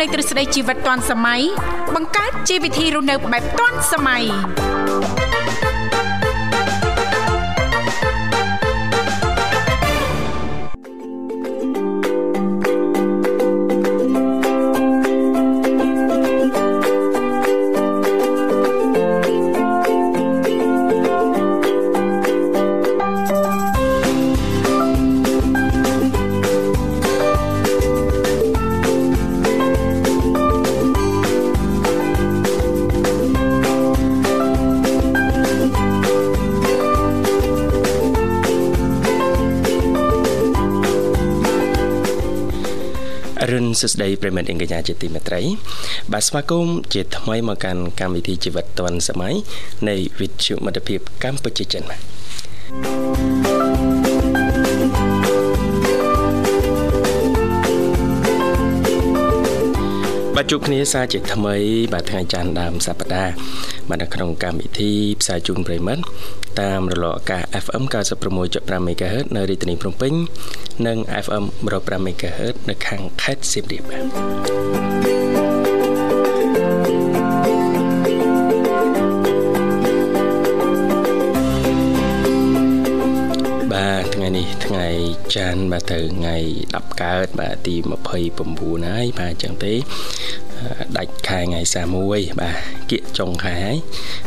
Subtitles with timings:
[0.00, 1.42] លេខទ្រឹស្ដីជីវិតឌွန်សម័យ
[1.94, 4.22] បង្កើតជីវវិធីរស់នៅបែបឌွန်សម័យ
[43.80, 45.40] សួស្តីប្រិមិត្តអង្កញ្ញាជាទីមេត្រី
[46.12, 49.34] បាទស្វាគមន៍ជាថ្មីមកកាន់កម្មវិធីជីវិតឌွန်សម័យ
[49.88, 52.00] នៃវិទ្យុមិត្តភាពកម្ពុជាចិនបាទ
[60.34, 61.56] បាទជួបគ្នាសាជាថ្មី
[61.92, 63.32] បាទថ្ងៃច័ន្ទដើមសប្តាហ៍
[63.88, 64.90] បាទនៅក្នុងកម្មវិធី
[65.20, 66.02] ផ្សាយជូនប្រិមិត្ត
[66.60, 67.84] តាមរលកអាកាស FM
[68.34, 70.12] 96.5 MHz នៅរាជធានីភ្នំពេញ
[70.86, 71.44] និង FM
[71.76, 84.86] 105 MHz នៅខាងខេត្តសៀមរាបបាទថ្ងៃនេះថ្ងៃ
[85.34, 86.36] ច័ន្ទបាទទៅថ្ងៃ
[86.68, 87.74] 10កើតបាទទី
[88.32, 89.74] 29ហើយបាទអញ្ចឹងទេ
[90.96, 91.60] ដាច់ខែថ្ងៃ
[92.00, 93.76] 31បាទ គៀកចុងខែហើយ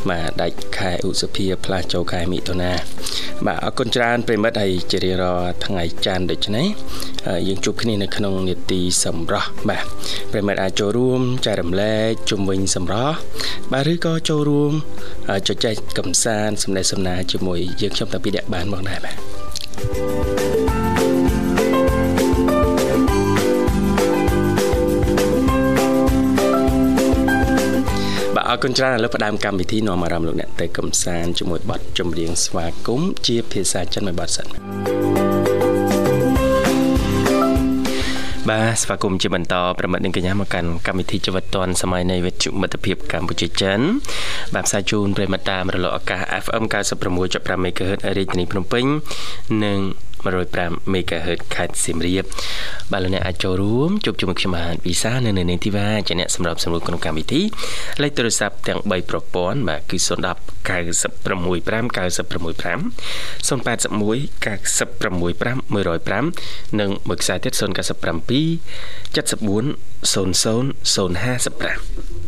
[0.10, 2.72] បាទដាច់ខែឧសភាផ្លាស់ចូលខែមិថុនា
[3.46, 6.68] បាទអរគុណច្រើនប្រិមិត្តហើយជារៀងរាល់ថ្ងៃច័ន្ទដូចនេះ
[7.48, 9.86] យើងជួបគ្នានៅក្នុងនេតិសម្រស់បាទ
[10.32, 13.18] ប្រិមិត្តអាចចូលរួមចែករំលែកជុំវិញសម្រស់
[13.74, 14.74] បាទឬក៏ចូលរួម
[15.48, 19.41] ចែកចែកកំសាន្តសំណេះសំណាលជាមួយយើងខ្ញុំតាពីអ្នកបានមកដែរបាទ
[28.54, 34.46] អរគុណច្រើនឥឡូវផ្ដើមកម្មវិធីនាំអារម្មណ៍លោកអ្នកទៅកំសាន្តជាមួយបទចម្រៀងស្វាគមន៍ជាភាសាចិនមួយបទសិន
[38.50, 43.80] បាទស្វាគមន៍ជាបន្តប្រិមិត្តនឹងកញ្ញាមកកាន់កម្មវិធីជីវិតឌွန်សម័យនៃវិទ្យុមិត្តភាពកម្ពុជាចិន
[44.54, 46.64] បាទផ្សាយជូនប្រិមិត្តតាមរលកអាកាស FM
[47.14, 48.86] 96.5 MHz រាជធានីភ្នំពេញ
[49.64, 49.80] និង
[50.26, 52.24] 105 MHz ខេត្តសៀមរាប
[52.92, 57.42] បាទលោកអ្នកអាចចូលរួមជួបជាមួយខ្ញុំបានវិសានៅនៅនេតិវ៉ាជាអ្នកសម្របសម្រួលក្នុងកម្មវិធី
[58.02, 60.10] លេខទូរស័ព្ទទាំង3ប្រព័ន្ធបាទគឺ010
[60.68, 60.68] 965 965
[63.48, 67.64] 081 965 105និងមួយខ្សែទៀត097
[69.16, 72.21] 74 00 055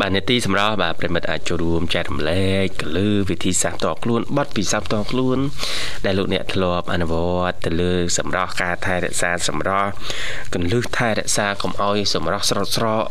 [0.00, 5.38] បាទនេតិសម្រាប់បាទប្រិមិត្តអាចចូលរួមចែករំលែកកលឺវិធីសាស្ត្រតខ្លួនបត់ពិសោធន៍តខ្លួន
[6.04, 7.14] ដែលលោកអ្នកធ្លាប់អនុវ
[7.48, 9.92] ត្តទៅលើ សម្រាប់ការថែរក្សាសម្រាប់
[10.54, 13.04] កលឹះថែរក្សាកុំឲ្យសម្រាប់ស្រោតស្រក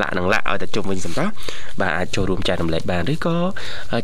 [0.00, 1.32] លាក់នឹងលាក់ឲ្យតែជុំវិញសម្រាប់
[1.80, 3.38] បាទអាចចូលរួមចែករំលែកបានឬក៏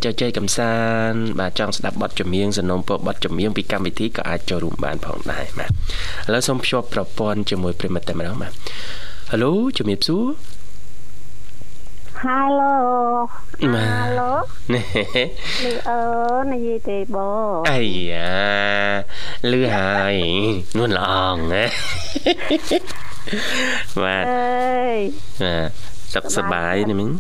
[0.04, 0.74] ចែកចែកកំសា
[1.06, 5.72] ន្តបាទចង់ស្ដាប់បទចម្រៀងសំណុំពរបទចម្រៀងពីកម្មវិធីក៏អាចចូលរួមបានផងដែរបាទឥ
[6.32, 8.52] ឡូវសូមភ្ជាប់ប្រព័ន្ធជាមួយប្រិមិត្តតែម្ដងបាទ
[9.30, 10.24] Halo ជំរាបសួរ
[12.26, 12.74] Halo
[13.74, 14.30] បាទ Halo
[14.72, 14.84] នេះ
[15.64, 16.00] លឺអើ
[16.52, 17.16] និយាយទេប
[17.54, 18.34] ងអាយ៉ា
[19.52, 20.14] លឺហើយ
[20.76, 21.64] នួនល្អងណា
[24.02, 25.00] បាទអើយ
[25.42, 25.70] បាទ
[26.14, 27.10] សុខសប្បាយនេះមិញ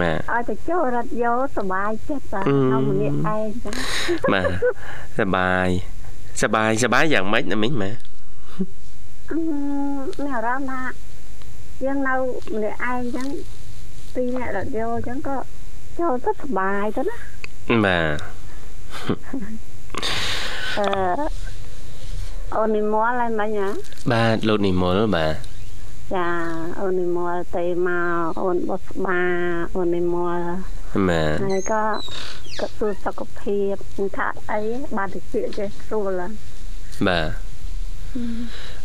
[0.00, 3.74] បាទឲ្យទៅចូលរត់យោសុបាយចិត្តតែអឺនៅម្នាក់ឯងចឹង
[4.32, 4.50] បាទ
[5.18, 5.68] សប្បាយ
[6.42, 7.96] សប្បាយសប្បាយយ៉ាងម៉េចណាមិញបាទ
[9.30, 10.82] អឺមានអារម្មណ៍ថា
[11.84, 12.14] យើងនៅ
[12.54, 13.28] ម្នាក់ឯងចឹង
[14.14, 15.36] ពីរអ្នករត់យោចឹងក៏
[16.00, 17.16] ចូលទៅសុបាយទៅណា
[17.84, 18.16] បាទ
[20.78, 20.86] អឺ
[22.56, 23.68] អូននិមលហើយមិញហ៎
[24.12, 25.34] បាទលោកនិមលបាទ
[26.14, 26.28] ចា
[26.80, 27.90] អូននិមលទៅម
[28.24, 29.20] កអូនបុស្បា
[29.74, 30.38] អូននិមល
[31.08, 31.82] បាទហើយក៏
[32.60, 34.60] ក៏សួរសុខភាពមិនថាអី
[34.96, 36.32] បានទៅពាក្យចេះស្រួលហើយ
[37.08, 37.28] បាទ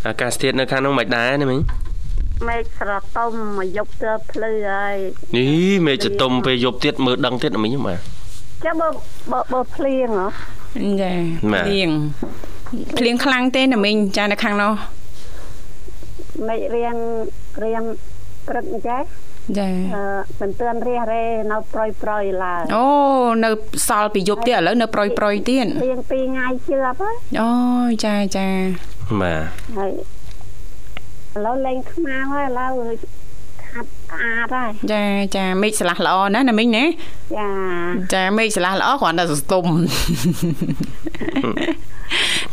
[0.08, 1.60] អាកាសធាតុនៅខាងនោះមិនដែរណាមិញ
[2.48, 4.98] មេឃស្រតុំមកយប់ទៅភ្លឺហើយ
[5.38, 5.50] នេះ
[5.86, 8.00] មេឃចតុំពេលយប់ទៀតមើលដឹងទៀតណាមិញបាទ
[8.66, 8.88] ចាំបើ
[9.32, 10.28] បើបើភ្លៀងហ៎
[11.02, 11.12] ចា
[11.54, 11.90] បាទភ្លៀង
[12.98, 14.72] ភ្លៀងខ្លាំងទេណាមីងចានៅខាងនោះ
[16.48, 16.96] មេឃរៀង
[17.64, 17.84] រៀង
[18.48, 19.02] ព្រឹកអញ្ចេះ
[19.60, 20.04] ចាអឺ
[20.40, 22.86] មិនទឿនរះរេនៅប្រយប្រយឡើយអូ
[23.44, 23.50] នៅ
[23.88, 27.52] សល់ពីយប់ទៀតឥឡូវនៅប្រយប្រយទៀតរៀងពីរថ្ងៃជឿបហើយអូ
[27.90, 28.48] យចាចា
[29.22, 29.42] បាទ
[29.78, 29.92] ហើយ
[31.36, 32.72] ឥឡូវលេងខ្មៅហើយឥឡូវ
[33.64, 35.04] ខាត់ស្អាតហើយចា
[35.36, 36.84] ចាមេឃឆ្លាស់ល្អណាស់ណាមីងណា
[37.38, 37.50] ចា
[38.14, 39.66] ចាមេឃឆ្លាស់ល្អគ្រាន់តែសស្ទុំ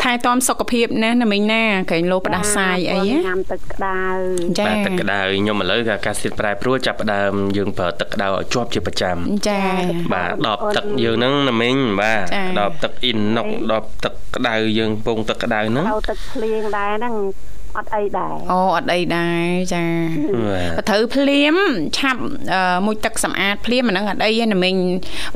[0.02, 3.98] ថែទាំសុខភាពណាណាមីងណាក្រែងលោផ្ដាសាយអីញ៉ាំទឹកក្តៅ
[4.58, 9.16] ចាបាទទឹកក្តៅខ្ញុំឥឡូវក៏អាកាសធាតុប្រែប្រួលចាប់ផ្ដើមយើងប្រើទឹកក្តៅឲ្យជាប់ជាប្រចាំ
[9.48, 9.60] ចា
[10.12, 17.14] បាទដបទឹកយើងហ្នឹងណាមីងបាទចា៎ដបទឹកអ៊ីនណុកដបទឹកក្តៅយើងពងទឹកក្តៅហ្នឹងទៅទឹកភ្លៀងដែរហ្នឹង
[17.76, 19.84] អត់អីដែរអូអត់អីដែរចា
[20.46, 21.54] បាទបើត្រូវភ្លាម
[21.98, 22.20] ឆាប់
[22.52, 24.76] អឺមួយទឹកសម្អាតភ្លាមអាហ្នឹងអត់អីទេណាមីង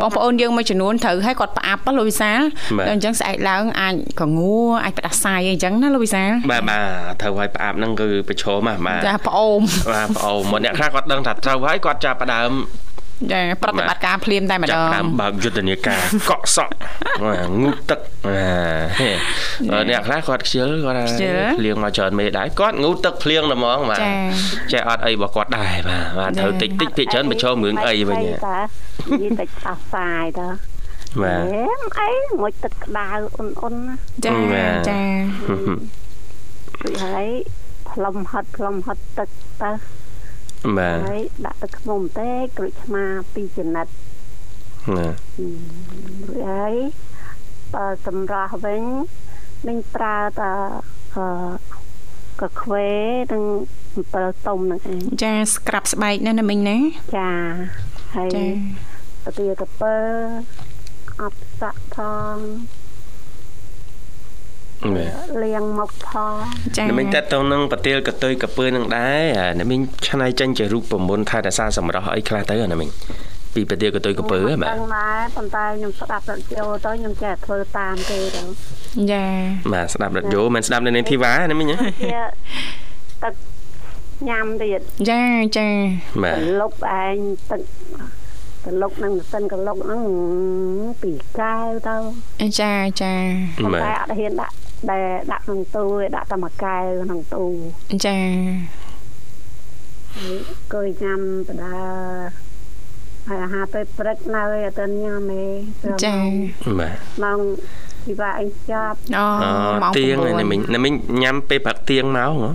[0.00, 2.40] បងប្អូនយើងមួយចំនួនត្រូវឲ្យគាត់ផ្អាប់ហ៎លោកវិសាល
[2.78, 9.60] ដល់អញ្ចឹងស្អែកឡើងអាចកងួរអាចផ្ដាសាយអីអញ្ចឹងណាលោកវិសាលបាទបាទត្រូវឲ្យផ្អាប់ហ្នឹងគឺប្រឈមហ่ะបាទចាផ្អូម
[9.92, 12.50] បាទប្អូនមកអ្នកខ្លះគាត់ដឹងថាត្រូវហើយគាត់ចាប់ផ្ដើម
[13.32, 16.72] ចាប្រតិបត្តិការភ្លាមតែម្ដចាប់ងផ្ដើមបើកយុទ្ធនាការកក់សក់
[17.24, 24.10] បាទងូតទឹកបាទអ្នកខ្លះគាត់ខ្ជិលគាត់ថាខ្ជិលភ្លៀងមកច្រើនមេដែរគាត់ងូតទឹកភ្លៀងតែហ្មងបាទចា
[24.72, 30.48] ចេះអត់អីរបស់គាត់ដែរបាទបាទចាត្រូវតិចតិចភាគច្រើនប្រឈមរឿងអីវិញតានិយាយតិចផ្ដាសាយតា
[31.22, 31.60] បាទអេ
[31.98, 32.10] អី
[32.40, 35.00] មួយទឹកក្តៅអ៊ុនអ៊ុនណាចាបាទចា
[36.82, 37.26] ពីហើយ
[37.90, 39.28] ផ្លុំហិតផ្លុំហិតទឹក
[39.62, 39.70] ទៅ
[40.78, 43.04] បាទហើយដាក់ទឹកខ្មុំទេក្រូចឆ្មា
[43.34, 43.86] ពីរចំណិត
[44.96, 46.74] បាទរួចហើយ
[47.74, 48.82] បើសម្រាប់វិញ
[49.68, 50.52] នឹងប្រើតា
[51.16, 51.26] អឺ
[52.40, 52.88] កាខ្វេ
[53.32, 53.44] និង
[53.94, 56.78] អំពិលទុំហ្នឹងឯងចាស្ក្រាប់ស្បែកណាណាមីងណា
[57.16, 57.30] ចា
[58.16, 58.46] ហើយចា
[59.24, 59.94] ទៅទាកពើ
[61.20, 61.96] អត់សាក់ផ
[62.34, 62.75] ងបាទ
[65.42, 66.32] លាងមុខផង
[66.76, 72.90] ចាអ្នកមិញតើតទៅនឹងប្រទាលកតុយកពើនឹងដែរអាអ្នកមិញឆ្នៃចេញជារូបមន្តថែរក្សាសម្រស់អីខ្លះទៅអាអ្នកមិញ
[73.54, 78.42] ពីប្រទាលកតុយកពើហ៎បាទដឹងដែរប៉ុន្តែខ្ញុំស្ដាប់រត់ចូលទៅខ្ញុំចេះតែធ្វើតាមគេទៅ
[79.12, 79.24] ចា
[79.72, 82.20] បាទស្ដាប់រត់យោមិនស្ដាប់នៅនាងធីវ៉ាអ្នកមិញហ៎ជា
[83.24, 83.34] ទឹក
[84.28, 84.80] ញ៉ាំទៀត
[85.10, 85.22] ចា
[85.58, 85.68] ចា
[86.22, 87.16] បាទកលុកឯង
[87.50, 87.60] ទឹក
[88.66, 90.02] កលុកនឹងម៉ាស៊ីនកលុកហ្នឹង
[91.02, 91.96] ពីកែវទៅ
[92.60, 92.72] ចា
[93.02, 93.14] ចា
[93.58, 94.54] ប៉ុន្បាទតែអត់ហ៊ានដាក់
[94.90, 97.42] ដែលដាក់ក្នុងទូឯងដាក់តែមួយកែវក្នុងទូ
[98.06, 98.18] ចា
[100.16, 100.36] ហើយ
[100.72, 101.76] គយញ៉ាំបដា
[103.28, 105.42] ហើយអាហារពេលព្រឹកនៅឯអត់ទាន់ញ៉ាំទេ
[105.82, 106.16] ព្រោះចា
[106.78, 106.92] បាទ
[107.24, 107.38] ម៉ោង
[108.04, 109.50] ពីបាអញចាប់អូអូ
[109.82, 110.92] ម៉ោងទៀង9អ្នកមិញអ្នកមិញ
[111.22, 112.50] ញ៉ាំពេលព្រឹកទៀងមកហ៎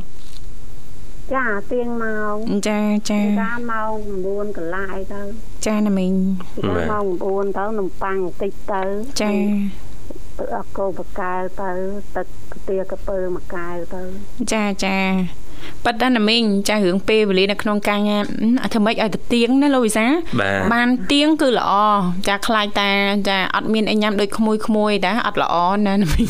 [1.33, 2.35] ចាទៀងម៉ោង
[2.69, 2.79] ចា
[3.09, 3.93] ចាពីដាម៉ោង
[4.25, 5.21] 9កន្លះអីទៅ
[5.65, 6.13] ចាណាមីង
[6.55, 8.81] ពីដាម៉ោង9ទៅនំប៉័ងបន្តិចទៅ
[9.21, 9.31] ចា
[10.37, 11.69] ទឹកអកោបកែវទៅ
[12.15, 14.01] ទឹកផ្ទាកពើមួយកែវទៅ
[14.51, 14.97] ចាចា
[15.85, 18.23] ប៉ិតណាណាមីងចារឿងពេលវេលានៅក្នុងការញ៉ាំ
[18.63, 20.05] អត់ធ្វើម៉េចឲ្យទៅទៀងណាលោកវិសា
[20.39, 21.71] បាទបានទៀងគឺល្អ
[22.27, 22.91] ចាខ្លាចតា
[23.29, 25.55] ចាអត់មានអីញ៉ាំដូចក្មួយក្មួយតាអត់ល្អ
[25.85, 26.29] ណាណាមីង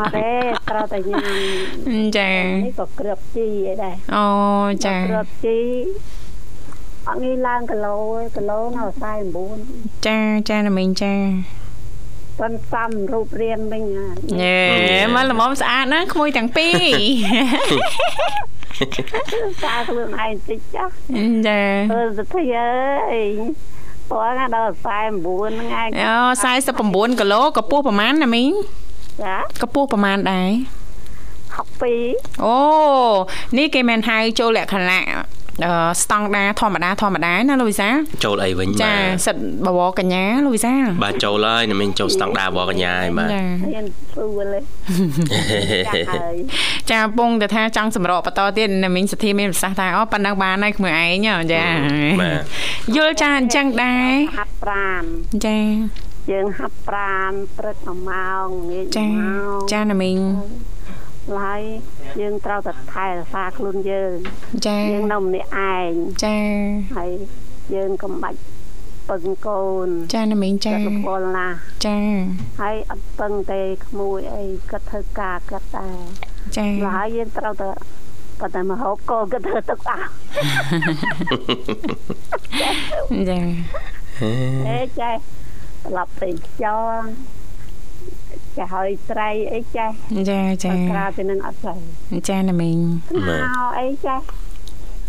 [0.00, 0.30] អត់ទេ
[0.70, 2.30] ត្រូវតែញ៉ាំចា
[2.64, 4.26] នេះក៏គ្រាប់ជីអីដែរអូ
[4.86, 5.58] ចាគ្រាប់ជី
[7.08, 8.84] អត់ងាយឡើងគីឡូទេគីឡូនៅ
[9.42, 10.18] 49ចា
[10.48, 11.14] ចាណាមីងចា
[12.38, 14.08] ប៉ុន្តែរូបរាងវិញហ่า
[14.40, 14.60] ញ៉េ
[15.14, 16.88] មកល្មមស្អាតណាក្មួយទាំងពីរ
[19.64, 20.92] ការខ្លួនឯងបន្តិចចាស់
[21.46, 21.60] ចា
[21.92, 22.44] អឺសទ្ធា
[23.12, 23.30] អើយ
[24.10, 26.14] ពណ៌ណាដល់49ហ្នឹងឯងអូ
[26.54, 28.50] 49គីឡូកម្ពស់ប្រហែលណាមីង
[29.24, 30.50] ចាកម្ពស់ប្រហែលដែរ
[31.56, 32.58] 62អូ
[33.56, 35.20] នេះគេមិនហៅចូលលក្ខណៈអឺ
[36.02, 37.88] ស្តង់ដារធម្មតាធម្មតាណាលោកវិសា
[38.24, 39.36] ចូលអីវិញចាបាទសិត
[39.66, 40.74] បវរកញ្ញាលោកវិសា
[41.04, 44.60] បាទចូលហើយអ្នកមិញចូលស្តង់ដារបកញ្ញាហើយបាទចាហ៊ានព្រួលទេ
[45.86, 46.36] ចាស់ហើយ
[46.90, 51.64] ចាពងតែថាចង់សម្រកបន្តទៀតណាមីងសទ្ធាមានប្រសាសន៍ថាអូប៉ុណ្ណឹងបានហើយក្មួយឯងហ៎ចា
[52.20, 52.40] បាទ
[52.96, 55.02] យល់ចាអញ្ចឹងដែរហាត់ប្រាន
[55.46, 55.58] ចា
[56.32, 60.18] យើងហាត់ប្រានព្រឹក1ម៉ោងងាយចា1ម៉ោងចាណាមីង
[61.34, 61.62] ហើយ
[62.20, 64.14] យើងត្រូវតែថែរក្សាខ្លួនយើង
[64.66, 65.92] ចាយើងនៅម្នាក់ឯង
[66.24, 66.38] ចា
[66.96, 67.10] ហើយ
[67.74, 68.38] យើងកុំបាច់
[69.10, 71.56] ពឹងកូនចាណាមីងចាចិត្តរពលណាស់
[71.86, 71.98] ចា
[72.60, 75.98] ហើយអត់ពឹងទេក្មួយអីគាត់ធ្វើការគាត់ដែរ
[76.56, 76.66] ចា
[76.96, 77.68] ហើយយើងត្រូវតែ
[78.40, 80.08] គាត់តែមកហូបកូនគាត់ធ្វើទឹកអស់
[83.30, 83.38] ចា
[84.68, 85.14] អេចេះ
[85.84, 87.06] ត្រឡប់ទៅខ្យល់
[88.58, 89.90] ចាហើយស្រីអីចេះ
[90.30, 91.74] ចាចាក្រៅពីនឹងអត់ស្រី
[92.28, 92.78] ចាណាមីង
[93.28, 94.20] បាទមកអីចេះ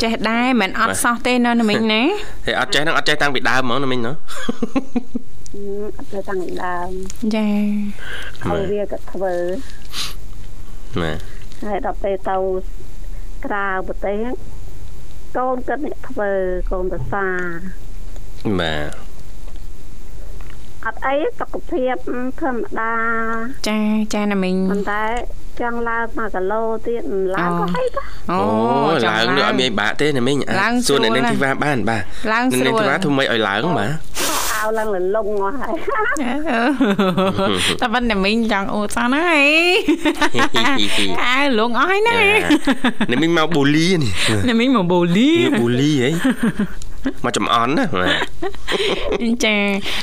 [0.02, 2.02] ចេះដែរមិនអត់សោះទេណាណាមីងណា
[2.46, 4.14] ហេអត់ចេះហ្នឹងអត់ចេះតាំងពីដើមហ្មងណាមិញណាហឹ
[5.80, 6.90] មអត់ទៅតាំងពីដើម
[7.36, 7.50] ចា
[8.44, 9.34] ហើយវាក៏ធ្វើ
[11.02, 11.20] បាទ
[11.68, 12.38] ហើយដល់ពេលទៅ
[13.46, 14.20] ក្រៅប្រទេស
[15.38, 16.32] កូនគាត់អ្នកធ្វើ
[16.72, 17.26] កូនប្រសា
[18.60, 18.74] បា
[19.06, 19.07] ទ
[20.88, 21.96] អត់អីសុខភាព
[22.42, 22.94] ធម្មតា
[23.68, 23.80] ចា
[24.14, 25.04] ចាណាមីងប៉ុន្តែ
[25.60, 27.02] ចង់ឡើង1គីឡូទៀត
[27.36, 28.40] ឡើងក៏ហីដែរអូ
[28.88, 32.04] អូចឡើងនឹងអត់មានបាក់ទេណាមិញឡើងសួរអ្នកស្រួលនាងណាស់ធីវ៉ាបានបាទ
[32.34, 33.92] ឡើងអ្នកស្រួនាងលធីវ៉ាធ្វើម៉េចឲ្យឡើងបាទ
[34.64, 35.74] អដើរឡើងលលងអស់ហើយ
[37.82, 39.48] តែប៉ុន្តែមីងចង់អូសានហើយ
[41.26, 42.16] អើលងអស់ហើយណា
[43.12, 44.12] នេះមីងមកបូលីនេះ
[44.48, 45.30] នេះមីងមកបូលី
[45.60, 46.10] បូលីហី
[47.26, 47.86] មកចំអន់ណា
[49.46, 49.56] ចា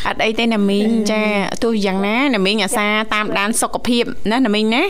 [0.06, 1.22] អត់អីទេណាមីងចា
[1.64, 4.82] ទោះយ៉ាងណាណាមីងអាសាតាមដានសុខភាពណាណាមីងណា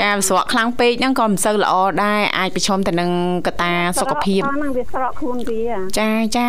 [0.00, 3.10] ចាស្រកខ្លាំងពេកហ្នឹងក៏មិនសូវល្អដែរអាចប្រឈមទៅនឹង
[3.46, 5.62] កត្តាសុខភាពហ្នឹងវាស្រកខ្លួនវា
[5.98, 6.48] ចាចា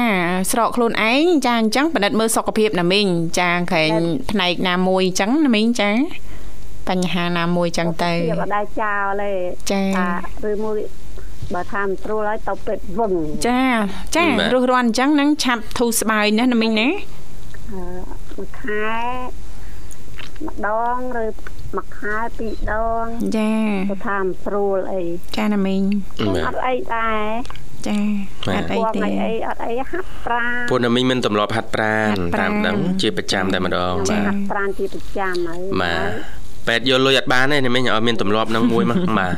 [0.51, 3.07] ស្រកខ្លួនឯងចាអញ្ចឹងពិនិត្យមើលសុខភាពណាមីង
[3.39, 3.91] ចាក្រែង
[4.31, 5.91] ផ្នែកណាមួយអញ្ចឹងណាមីងចា
[6.89, 9.31] បញ្ហាណាមួយចឹងទៅវាមិនដែរចោលទេ
[9.71, 9.81] ចា
[10.49, 10.77] ឬមួយ
[11.53, 13.13] បើថាមិនស្រួលហើយទៅពេទ្យវឹង
[13.47, 13.63] ចា
[14.15, 16.89] ចារស់រាន់អញ្ចឹងនឹងឆាប់ធូរស្បើយណាណាមីងណា
[17.71, 17.81] អឺ
[18.37, 18.85] មួយខែ
[20.45, 21.25] ម្ដងឬ
[21.75, 23.05] មួយខែពីរដង
[23.37, 23.53] ចា
[23.91, 25.01] ទៅថាមិនស្រួលអី
[25.37, 25.81] ចាណាមីង
[26.47, 27.25] អត់អីដែរ
[27.87, 27.97] ចា
[28.55, 36.09] អត់អីទេអីអត់អីហាត់ប្រាណពួកណាមីងមិនទម្លាប់ហាត់ប្រាណតាមដឹងជាប្រចាំតែម្ដងបាទហាត់ប្រាណជាប្រចាំហើយបាទ
[36.67, 39.35] ពេទ្យយកលុយអត់បានទេណាមីងឲ្យមានទម្លាប់នឹងមួយមកបាទ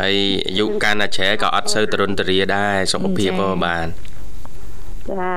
[0.00, 3.86] ហើយអាយុកាន់តែជ្រែក៏អត់សូវទរុនទរាដែរសុខភាពក៏បាន
[5.10, 5.34] ចា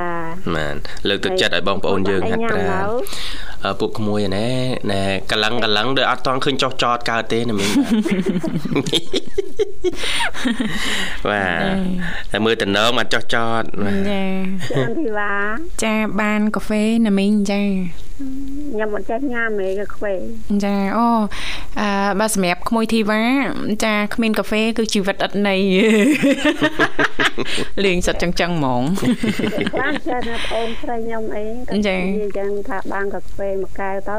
[0.55, 0.75] បាន
[1.07, 2.87] លើកទឹកចិត្តឲ្យបងប្អូនយើងហាត់ប្រាណ
[3.79, 4.47] ពួកក្មួយណែ
[4.91, 7.71] ណែកលឹងកលឹងដូចអត់តង់ឃើញចោះចតកើតទេណាមីង
[11.29, 13.63] បាទតែមើលតំណងអត់ចោះចត
[14.09, 14.23] ចា
[14.75, 15.33] ចាធីវ៉ា
[15.83, 17.63] ចាបានកាហ្វេណាមីងចា
[18.77, 20.13] ញ៉ាំមិនចេះញ៉ាំទេកាហ្វេ
[20.63, 21.07] ចាអូ
[21.79, 23.21] អឺបើសម្រាប់ក្មួយធីវ៉ា
[23.85, 25.61] ចាគ្មានកាហ្វេគឺជីវិតអត់ន័យ
[27.85, 28.83] លេងសិតចឹងចឹងហ្មង
[29.81, 32.01] បានចេះណាបងស្រីខ្ញុំអីក៏និយាយ
[32.37, 34.17] ចឹងថាបានកាហ្វេមួយកែវទៅ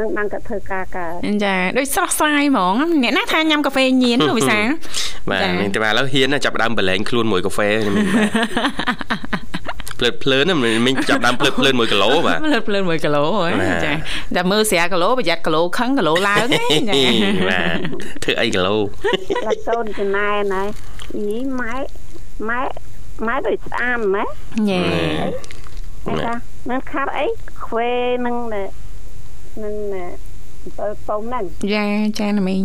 [0.00, 4.60] នឹងបានក៏ធ្វើការកើតចាដូចស្រស់ស្រាយហ្មងអ្នកណាថាញ៉ាំកាហ្វេញៀនលោកវិសា
[5.30, 7.68] បាទមានតែឥឡូវហ៊ានចាប់ដើមបលែងខ្លួនមួយកាហ្វេ
[9.98, 10.44] ភ្លើតភ្លើន
[10.86, 13.24] មិញចាប់ដើមភ្លើតភ្លើន1គីឡូបាទភ្លើតភ្លើន1គីឡូ
[13.84, 13.92] ចា
[14.36, 17.04] តែមើលស្រាគីឡូប្រយ័ត្នគីឡូខឹងគីឡូឡើងចា
[17.48, 17.76] បាទ
[18.24, 18.74] ធ្វើអីគីឡូ
[19.46, 20.68] ឡាកូនចំណែនហើយ
[21.26, 21.74] ញីម៉ែ
[22.48, 22.60] ម៉ែ
[23.26, 24.24] ម៉ែដូចស្អាមម៉ែ
[24.68, 24.82] ញ៉េ
[26.24, 26.34] ចា
[26.70, 27.26] នឹងខាត់អី
[27.64, 27.90] ខ្វេ
[28.26, 29.74] នឹងនឹង
[30.78, 31.86] ទៅប៉ុមហ្នឹងចា
[32.18, 32.64] ចាណាមីង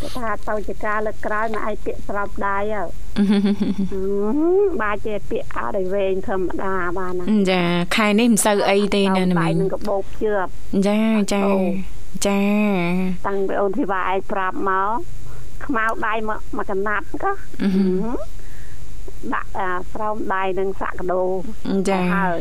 [0.00, 2.82] គេថាទៅជាការលើកក្រោយមកឯងពាក្យស្រាប់ដៃហ៎
[4.82, 7.62] បាជាពាក្យអត់ឲ្យវែងធម្មតាបានណាចា
[7.96, 10.46] ខែនេះមិនសូវអីទេណាណាមីងនឹងកបោកជឿប
[10.88, 11.00] ចា
[11.34, 11.42] ចា
[12.26, 12.40] ចា
[13.26, 14.96] តាំងពីអូនធីវ៉ាឯងប្រាប់មក
[15.66, 17.32] ខ្មៅដៃមកមកកណាត់ក៏
[19.34, 19.50] ដាក់
[19.92, 21.22] ស្រោមដៃនឹងសាក់កដោ
[21.90, 22.40] ចាហើយ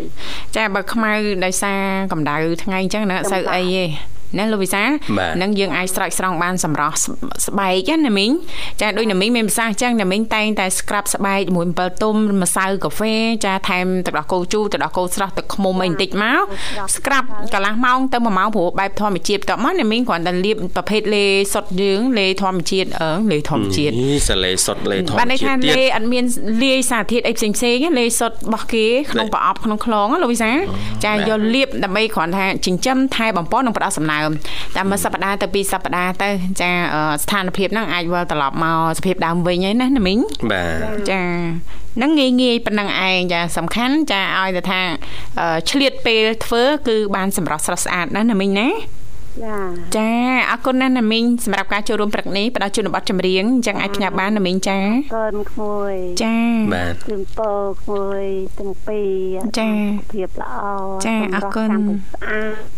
[0.56, 1.12] ចាបើខ្មៅ
[1.46, 3.86] ដោយសារកម្ដៅថ្ងៃអញ្ចឹងណាអត់សូវអីទេ
[4.40, 4.84] ណាលោកវិសា
[5.42, 6.98] នឹងយើងអាចស្រោចស្រង់បានសម្រស់
[7.48, 8.32] ស្បែកណាមីង
[8.82, 13.14] ចាដូចណាមីងមានប្រសាសន៍អញ្ចឹងណាមីងតែងតែស្ក្រាប់ស្បែកជាមួយអំពិលទុំម្សៅកាហ្វេ
[13.46, 16.44] ចាថែមទឹកដោះគោជូរទឹកដោះគោស្រស់ទឹកឃ្មុំអីបន្តិចមក
[16.96, 23.94] ស្ក្រាប់កន្លះម៉ោងទៅ1ម៉ោងព្រោះបែបធម្មជាតិតមកណាមីងគ្រាន់តែលាបប្រភេទលេសុតយើងលេធម្មជាតិអឺលេធម្មជាតិ
[24.28, 26.26] សាលេសុតលេធម្មជាតិបានន័យថាលេអត់មាន
[26.64, 30.52] លាយសារធាតុអីផ្សេងផ្សេងលេសុតរបស់គេក្នុងប្រអប់ក្នុងខ្លងលោកវិសា
[31.06, 34.32] ចាយកលាបដើម្បីគ្រាន់ថាចិញ្ចឹមថែបំពន់និងផ្ដល់សំណើម
[34.76, 36.30] តែមួយសប្តាហ៍ទៅពីរសប្តាហ៍ទៅ
[36.62, 36.70] ចា
[37.24, 40.20] ស្ថានភាពហ្នឹងអាចវិលត្រឡប់មកសភាពដើមវិញហើយណាណាមីង
[40.52, 41.22] បាទចា
[42.02, 44.82] នឹងងាយងាយប៉ុណ្ណឹងឯងចាសំខាន់ចាឲ្យតែថា
[45.70, 48.68] ឆ្លៀតពេលធ្វើគឺបានសម្រស់ស្រស់ស្អាតណាណាមីងណា
[49.44, 49.60] ចា
[49.98, 50.10] ចា
[50.52, 54.80] អរគុណណាស់ណាមីងសម្រាប់ការចូលរួមព្រឹកនេះផ្ដល់ជូនប័ណ្ណចម្រៀងអញ្ចឹងអាចផ្ញើបានណាមីងចា
[55.16, 56.36] កូនក្មួយចា
[56.74, 58.24] បាទជូនពរក្មួយ
[58.60, 59.70] ទាំងពីរចា
[60.12, 60.66] ភាពល្អ
[61.06, 61.70] ចាអរគុណ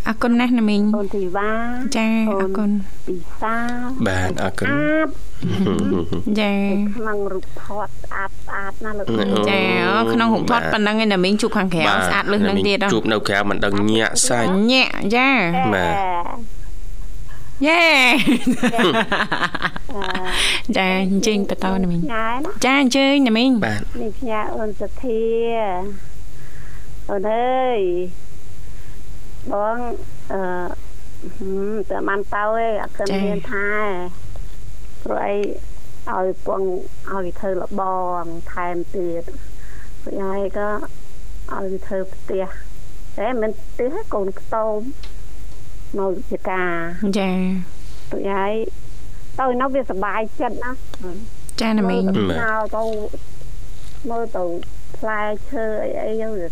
[0.08, 1.52] អរគុណណាស់ណាមីងអូនធីវ៉ា
[1.98, 2.70] ចាអរគុណ
[3.08, 3.56] ពិសា
[4.08, 4.68] បាទអរគុណ
[6.40, 6.54] ចា
[6.98, 9.06] ក្នុងរូបថតស្អាតស្អាតណាលោក
[9.50, 9.62] ចា
[10.14, 15.30] ក្នុងរូបថតប៉ុណ្ណឹងឯណាមីងជួបខាងក្រៅស្អាតលឹះនឹងទៀតជួបនៅក្រៅមិនដឹងញាក់សាច់ញាក់ចា
[15.74, 15.94] បាទ
[17.68, 17.84] យេ
[20.78, 22.02] ចាអញ្ជើញបន្តណាមីង
[22.66, 25.22] ចាអញ្ជើញណាមីងបាទនេះផ្ញើអូនសធា
[27.10, 27.80] អូនអើយ
[29.52, 29.78] បង
[30.32, 30.40] អឺ
[31.90, 33.68] តែបានទៅឯងអត់គិតមានថា
[35.08, 35.36] ព្រោះអី
[36.16, 36.62] ឲ្យពង
[37.14, 37.82] ឲ្យធ្វើលប
[38.22, 38.24] ង
[38.54, 39.24] ថែមទៀត
[40.04, 40.70] ព្រោះហើយក៏
[41.56, 42.46] ឲ្យធ្វើផ្ទះ
[43.18, 44.78] តែមិនផ្ទះកូនខ្ទម
[45.98, 46.74] មកជាការ
[47.20, 47.32] ចា
[48.12, 48.54] ទៅហើយ
[49.40, 50.72] ទៅនៅវាសុបាយចិត្តណា
[51.62, 52.22] ចាណាមីងទៅ
[52.78, 52.84] ទៅ
[54.10, 54.44] មើលទៅ
[54.98, 56.50] ផ្លែឈើអីអីវា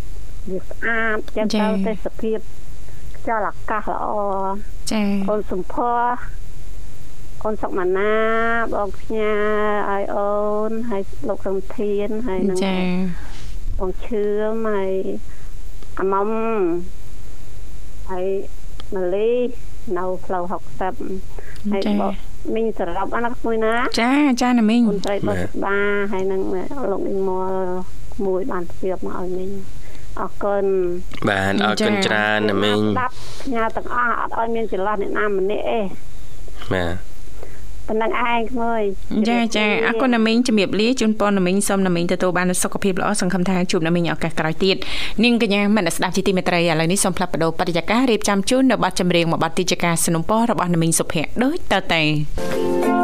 [0.50, 2.39] វាស្អាតចឹងទៅទេសភាព
[3.17, 4.07] ខ្យល់អាកាសល្អ
[4.91, 8.13] ចាអូនសំផស្សអូនសុកម៉ាណា
[8.73, 9.33] បងផ្ញើ
[9.91, 10.35] ឲ្យអូ
[10.69, 12.77] នហើយលោកសំធានហើយនឹងចា
[13.79, 14.93] បងឈឿមហើយ
[15.99, 16.29] អាមុំ
[18.11, 18.25] ហើយ
[18.93, 19.31] ម៉ាលី
[19.97, 20.43] នៅផ្លូវ
[21.09, 22.13] 60ហើយបង
[22.55, 24.11] មីងសរុបអានមួយណា ចា
[24.41, 25.77] ចាណាមីងមន្ត្រីបុស្បា
[26.11, 26.41] ហើយនឹង
[26.91, 27.53] លោកអ៊ីមល
[28.25, 29.51] មួយបានស្ទាបមកឲ្យមីង
[30.19, 30.65] អរគុណ
[31.29, 35.79] បាទអរគុណច្រើនណាមីងស្ដាប់ផ្ញើទាំងអស់អត់ឲ្យមានចន្លោះអ្នកណាម្នាក់ទេ
[36.73, 37.14] បាទ
[37.87, 38.81] ប៉ុណ្ណឹងឯងក្មួយ
[39.29, 44.75] ចាចាអរគុណណាមីងជំរាបលាជូនពរណាមីងសូមណាមីងទទួលបានសុខភាពល្អសង្ឃឹមថាជួបណាមីងឱកាសក្រោយទៀត
[45.23, 52.94] នាងកញ្ញាមនស្ដាប់ជាទីមេត្រីឥឡូវនេះសូមផ្លាប់បដោបរិយាកាសរៀបចំជូននៅប័ណ្ណចម្រៀងមួយប័ណ្ណទីចការสนុំពររបស់ណាមីងសុភ័ក្រដូចតទៅ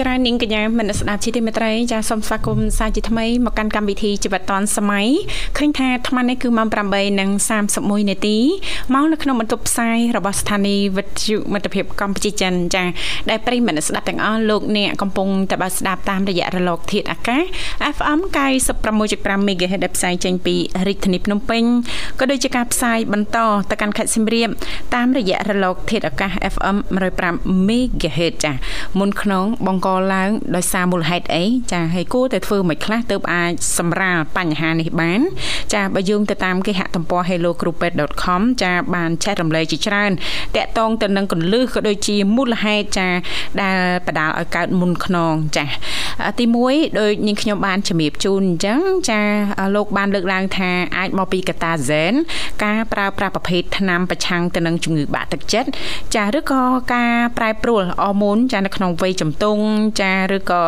[0.00, 5.06] ច្រើននាងកញ្ញាមនស្ដាប់ជាទីមេត្រីចាសូមស្វាគមន៍សាជាថ្មីមកកាន់កម្មវិធីជីវិតឌွန်សម័យ
[5.58, 6.68] ឃើញថាអាត្មានេះគឺម៉ោង
[7.38, 8.36] 8:31នាទី
[8.94, 12.84] មកនៅក្នុងបន្ទប់ផ្សាយរបស់ស្ថានីយ៍វិទ្យុមិត្តភាពកម្ពុជាចិនចា
[13.30, 17.42] ដែលប្រិយមិត្តស្ដាប់ទាំងអស់លោកអ្នកកំពុងតបស្ដាប់តាមរយៈរលក ធាតុអាកាស
[17.96, 18.18] FM
[18.84, 21.62] 96.5 MHz ដែលផ្សាយចេញពីរាជធានីភ្នំពេញ
[22.18, 23.38] ក៏ដូចជាការផ្សាយបន្ត
[23.70, 24.48] ទៅកាន់ខេត្តសៀមរាប
[24.94, 26.76] តាមរយៈរលក ធាតុអាកាស FM
[27.22, 28.52] 105 MHz ចា
[28.98, 35.20] មុនក្នុងបង្កឡើងដោយសារមូលហេតុអីចាហើយគួរតែធ្វើមិនខ្លះទៅអាចសម្រាលបញ្ហានេះបាន
[35.74, 40.10] ចាបើយើងទៅតាមគេហទំព័រ hellocrupet.com ចាបានចែករំលែកជាច្រើន
[40.56, 43.08] តកតងទៅនឹងកលឹះក៏ដូចជាមូលហេតុចា
[43.62, 45.66] ដែលបដាលឲ្យកើតមុនខ្នងចា
[46.38, 49.20] ទី1ដោយនាងខ្ញុំបានជំរាបជូនអញ្ចឹងចា
[49.76, 52.12] លោកបានលើកឡើងថាអាចមកពីកតាហ្សែន
[52.64, 55.68] ការប្រើប្រាស់ប្រភេទថ្នាំប្រឆាំងទៅនឹងជំងឺបាក់ទឹកចិត្ត
[56.14, 56.62] ចាឬក៏
[56.94, 59.62] ការប្រែប្រួលអរម៉ូនចានៅក្នុងវ័យជំទង់
[60.00, 60.62] ចាឬក៏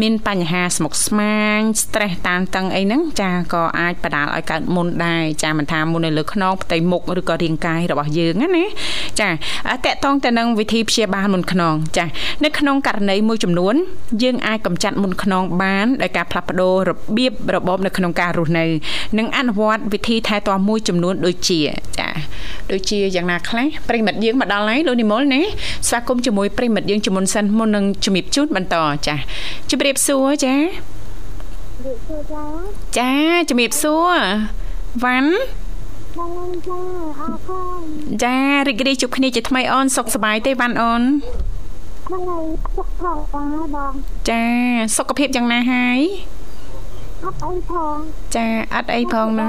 [0.00, 8.64] មានបញ្ហាស្មុគស្មាញ stress តានតឹងអីហ្នឹងចាក៏អាចបដាលឲ្យកើតមុនដែរចាមិនថាមុននៅលើខ្នងផ្ទៃមុខឬក៏រាងកាយរបស់យើងណា
[9.20, 9.32] ចាត
[9.86, 12.04] កតងទៅនឹងវិធីព្យាបាលមុនខ្នងចា
[12.44, 13.74] នៅក្នុងករណីមួយចំនួន
[14.22, 18.64] យើងអាចកម្ចាត់មុនខ្នងបានដោយការផ្លាស់ប្ដូររបៀបរបបនៅក្នុងការរស់នៅ
[19.18, 21.60] និងអនុវត្តវិធីថែទាំមួយចំនួនដូចជា
[22.00, 22.08] ចា
[22.72, 25.40] ដូចជាយ៉ាងណាខ្លះប្រិមិត្តយើងមកដល់ហើយលោកនិមលណា
[25.88, 29.16] ស្វាគមន៍ជាមួយប្រិមិត្តយើងជំនុនសិនមុននឹងជំរាបជូនបន្តចា
[29.70, 30.54] ជំរាបសួរចា
[32.98, 33.12] ចា
[33.48, 34.14] ជំរាបសួរ
[35.04, 35.32] វ៉ាន់
[38.22, 38.36] ចា
[38.68, 41.02] រីករាយជួបគ្នាជាថ្មីអូនសុខសប្បាយទេវ៉ាន់អូន
[42.06, 42.44] ហ្នឹងហើយ
[42.76, 43.18] សុខផង
[43.74, 43.92] បង
[44.28, 44.42] ចា
[44.96, 46.00] សុខភាពយ៉ាងណាហើយ
[47.24, 47.96] អត់អីផង
[48.36, 49.48] ចាអត់អីផងណា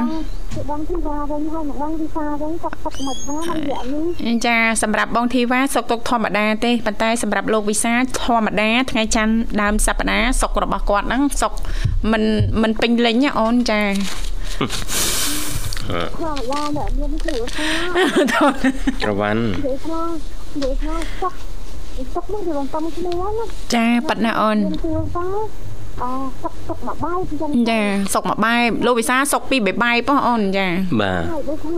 [0.69, 3.41] បងធីវ៉ាវិញហើយបងធីវ៉ាវិញសុខសុខមិនណារ
[3.71, 11.53] យៈនេះចាសម្រាប់បងធីវ៉ាសុខទុក្ខធម្មតាទេប៉ុន្តែសម្រាប់លោកវិសាធម្មតាថ្ងៃច័ន្ទដើមសប្តាហ៍សុខរបស់គាត់ហ្នឹងសុខ
[12.11, 12.23] មិន
[12.61, 13.85] មិនពេញលេញណាអូនចាធ
[16.23, 17.67] ម្មតាអ្នកមានគ្រូថា
[19.03, 20.01] ក្រវ៉ាន់និយាយថា
[20.53, 21.33] និយាយថាសុខ
[22.13, 25.25] សុខមកយើងតំគ្នាណាចាប៉ាត់ណាអូនគ្រូថា
[26.01, 26.09] អូ
[26.43, 27.81] សុកសុកមួយបែបចឹងចា
[28.13, 30.67] សុកមួយបែបលោកវិសាសុកពីរបែបបងអូនចា
[31.01, 31.71] បាទដូចថា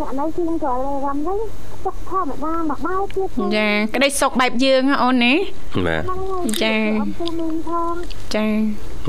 [0.00, 0.72] អ្នកនៅជាងក៏
[1.06, 1.38] រំវិញ
[1.84, 5.34] សុកធម្មតាមួយបែបទៀតចាក្តីសុកបែបយើងអូនណា
[5.86, 6.02] បាទ
[6.62, 6.74] ចា
[8.34, 8.46] ចា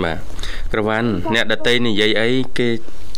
[0.04, 0.17] បាទ
[0.71, 2.69] ក្រវ៉ាន់អ្នកដតីនិយាយអីគេ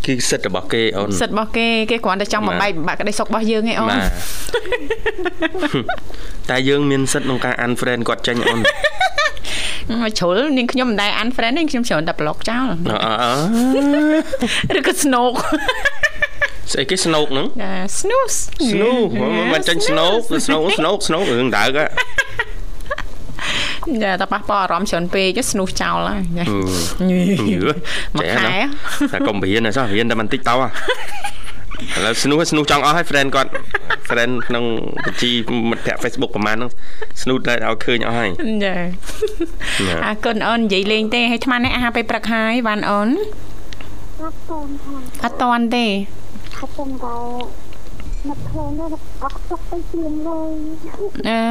[0.05, 3.89] គឺសិទ្ធិរបស់គេអូនសិទ្ធិរបស់គេគេគ្រាន់តែចង់បំបែកបាក់ក្តីសុខរបស់យើងឯងអូន
[6.49, 8.67] តែយើងមានសិទ្ធិក្នុងការ unfriend គាត់ចេញអូនមក
[10.19, 12.67] ជ្រុលនាងខ្ញុំមិនដែល unfriend ទេខ្ញុំច្រើនតែ block ចោល
[14.77, 15.37] ឬក៏ snoke
[16.71, 18.37] ស្អីគេ snoke ហ្នឹងចា snooze
[18.69, 19.09] snooze
[19.53, 21.79] មិនចាញ់ snoke snoke snoke snoke រឿងដើក
[24.03, 26.21] ចាតែប៉ះពាល់អារម្មណ៍ច្រើនពេកស្នូសចោលហើយ
[28.17, 28.57] មកខែ
[29.13, 30.59] តែកុំរៀនទេសោះរៀនតែបន្តិចតោះ
[31.95, 33.51] ឥឡូវស្នូសស្នូសចង់អស់ហើយ friend គាត់
[34.09, 34.63] friend ក្នុង
[35.05, 35.31] បញ្ជី
[35.69, 36.71] មិត្តភ័ក្ដិ Facebook ប្រហែលហ្នឹង
[37.21, 38.29] ស្នូសតែឲ្យឃើញអស់ហើយ
[38.65, 38.75] ចា
[40.05, 43.09] អរគុណអូននិយាយលេងទេហើយអាត្មានេះអាហារពេលព្រឹកហើយវ៉ាន់អូន
[44.21, 44.71] អត់តន់
[45.23, 45.85] អត់តន់ទេ
[46.59, 47.64] អត់តន់តែ
[48.29, 48.85] មកឃើញទៅ
[49.23, 50.39] អត់សុខទៅជាងលើ
[51.29, 51.41] អើ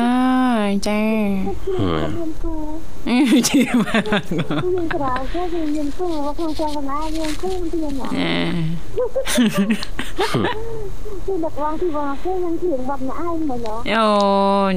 [0.86, 1.00] ចា
[3.48, 6.06] ជាមកយើងក្រៅទៅយើងទៅ
[6.36, 8.06] ក្នុងចង្កណាយើងទៅទៀតណា
[11.26, 14.06] គឺដឹកបងទីបងគេយើងច្រៀងបទម្នាក់ឯងមើលអូ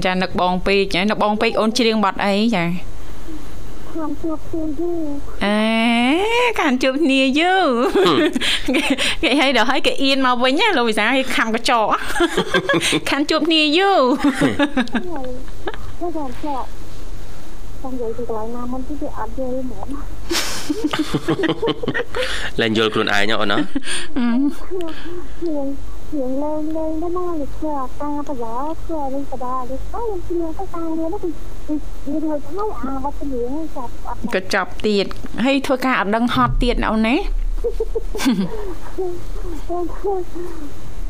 [0.05, 2.65] ចានឹកបងពេកនឹកបងពេកអូនច្រៀងបទអីចា
[3.97, 5.03] ខានជួបគ្នាយូរ
[5.45, 5.57] អេ
[6.59, 7.67] ខានជួបគ្នាយូរ
[9.23, 11.89] គេឲ្យដល់ឲ្យគេអៀនមកវិញណាលោកវិសាគេខំកញ្ចក់
[13.09, 14.01] ខានជួបគ្នាយូរ
[15.99, 16.57] ទៅដល់ចោ
[17.81, 19.87] តាមនិយាយពីកន្លែងណាមុនទីគេអត់យល់ហ្មង
[22.59, 23.57] លែងយល់ខ្លួនឯងអូនណា
[26.15, 31.29] យើងយើងលេងលេងទៅមកវាធ្វើអាការប្រយោជន៍ធ្វើលេងបដាលេងទៅយើងជឿទៅតាមវាទៅ
[32.11, 35.05] វាធ្វើឲ្យអាវត្តនាងចាប់អត់ក៏ចាប់ទៀត
[35.45, 37.15] ហើយធ្វើការអត់ដឹងហត់ទៀតអូនណា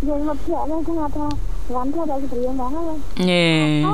[0.07, 1.25] យើងមកភ្នាក់នឹងថាថា
[1.75, 2.71] រំធ្វើដល់ព្រៀងហ្មង
[3.29, 3.47] ញ៉េ
[3.87, 3.93] អូ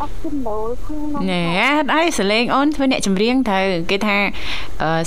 [0.00, 1.44] អត់ជំនោលខាងណែ
[1.78, 4.18] អត់អីសលេងអូនធ្វើអ្នកចម្រៀងត្រូវគេថា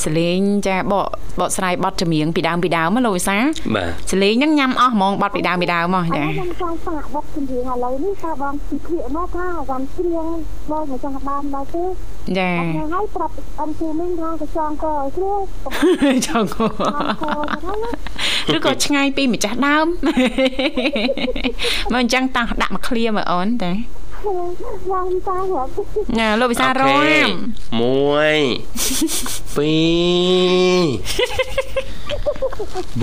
[0.05, 1.07] សលេងចាបក
[1.39, 3.37] បកស្រាយបទចម្រៀងពីដើមពីដើមលោកវិសា
[3.75, 10.25] បាទសលេងហ្នឹងញ៉ាំអស់ហ្មងបទពីដើមពីដើមមកចាខ្ញុំចង់សាកបទចម្រៀងឥឡូវនេះថាបងពីភាកមកថារំច្រៀង
[10.71, 11.83] បងមិនចង់បានដែរទេ
[12.37, 12.51] ចា
[12.93, 15.31] ហើយប្រាប់អំពីមីងថាក៏ចង់ក៏ឲ្យគ្រូ
[16.27, 16.65] ចង់ក៏
[18.55, 19.87] ឬក៏ឆ្ងាយពីម្ចាស់ដើម
[21.93, 25.69] មកអញ្ចឹងតោះដាក់មកឃ្លាមើលអូនតាយ៉ាងតារត់
[26.19, 26.81] ណាលោកវិសារ
[27.25, 27.27] ម
[27.73, 27.83] 1 2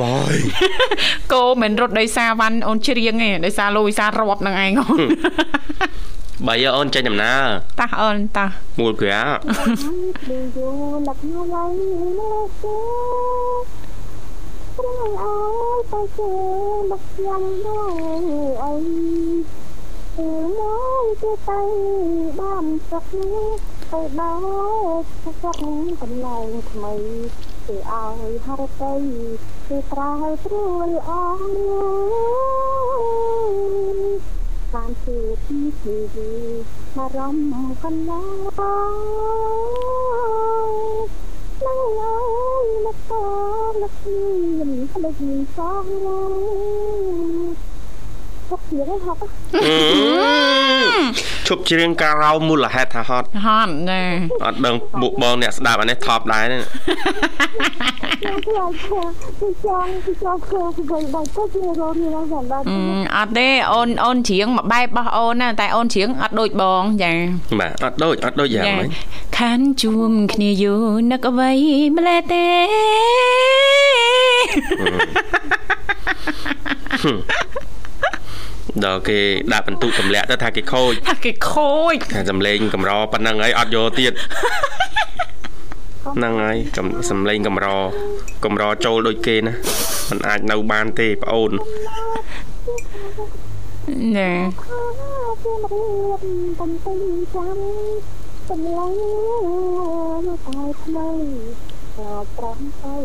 [0.00, 0.36] បាយ
[1.32, 5.00] គោមិនរត់ដោយសារវ៉ាន់អូនច្រៀងទេដោយសារលោកវិសាររាប់នឹងឯងអូន
[6.46, 7.42] បាយអូនចេញដំណើរ
[7.80, 8.50] តោះអូនតោះ
[8.80, 9.20] មូលក្រា
[10.30, 10.72] ដូចយូរ
[11.06, 11.70] លឹកនៅឡើយ
[14.76, 15.36] ព្រមអើ
[15.74, 16.32] យទៅជា
[16.90, 18.28] មកខ្ញុំដែរ
[18.62, 18.74] អី
[20.16, 20.60] ពេលម
[21.02, 21.60] កទៅទៅ
[22.38, 23.08] បានសក់
[23.90, 25.58] ទៅដល់សក់
[26.00, 26.94] កន្លែងថ្មី
[27.66, 28.94] គឺឲ្យហរទៅ
[29.66, 30.12] គឺប្រើ
[30.44, 31.42] ព្រួយអង
[34.72, 36.28] បានជួបពីជីវិ
[36.62, 36.64] ត
[36.96, 37.36] មករំ
[37.82, 38.92] កន្លង
[41.66, 42.16] នឹងអើ
[42.64, 43.12] យមកត
[43.82, 45.84] មកមានផ្លេចមានសង
[48.52, 49.18] ហត់ជាហត់
[51.46, 54.02] ឈប់ច្រៀងការរោមូលហេតុថាហត់ហត់ណែ
[54.44, 56.58] អត់ដឹងបុកបងអ្នកស្ដាប់អានេះថប់ដែរណា
[63.16, 67.12] អត់ទេអូនអូនច្រៀងមួយបែបរបស់អូនណាតែអូនច្រៀងអត់ដូចបងចា
[67.60, 68.88] បាទអត់ដូចអត់ដូចយ៉ាងម៉េច
[69.38, 71.52] ខានជួមគ្នាយូរនឹកអ្វី
[71.96, 72.46] ម្លេះទេ
[78.84, 79.20] ដល់គេ
[79.52, 84.12] ដាក់បន្ទុកទម្លាក់ទៅថាគេខូចថាគេខូចថាសំឡេងកម្រប៉ុណ្ណឹងហើយអត់យកទៀត
[86.16, 86.56] ហ្នឹងហើយ
[87.10, 87.66] សំឡេងកម្រ
[88.44, 89.54] កម្រចូលដូចគេណា
[90.08, 91.50] มันអាចនៅបានទេប្អូន
[94.16, 94.30] ណែ
[98.48, 98.94] សម្លេង
[100.26, 101.08] មកតែថ្មី
[101.96, 102.96] ក៏ប្រំទៅ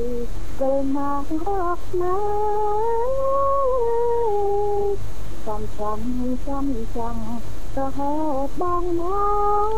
[0.60, 2.04] វិលមករកម
[5.48, 6.00] កចាំចាំ
[6.46, 7.18] ចាំចាំ
[7.76, 8.14] រហូ
[8.48, 9.78] តបងមក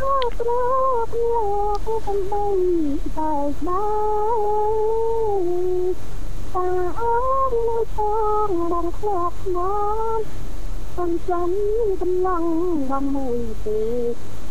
[0.00, 0.50] អត់ប្រ
[1.06, 1.46] កលោ
[1.86, 2.46] កកំបី
[3.16, 3.32] តែ
[3.66, 5.46] ដែរ
[6.54, 6.68] តា
[7.00, 7.02] អ
[7.50, 8.00] រមួយត
[8.48, 9.58] ងដល់ខ្លាប់ម
[10.18, 10.20] ក
[10.96, 11.50] សំចាំ
[12.00, 12.44] កម្លាំង
[12.90, 13.80] បងមួយទេ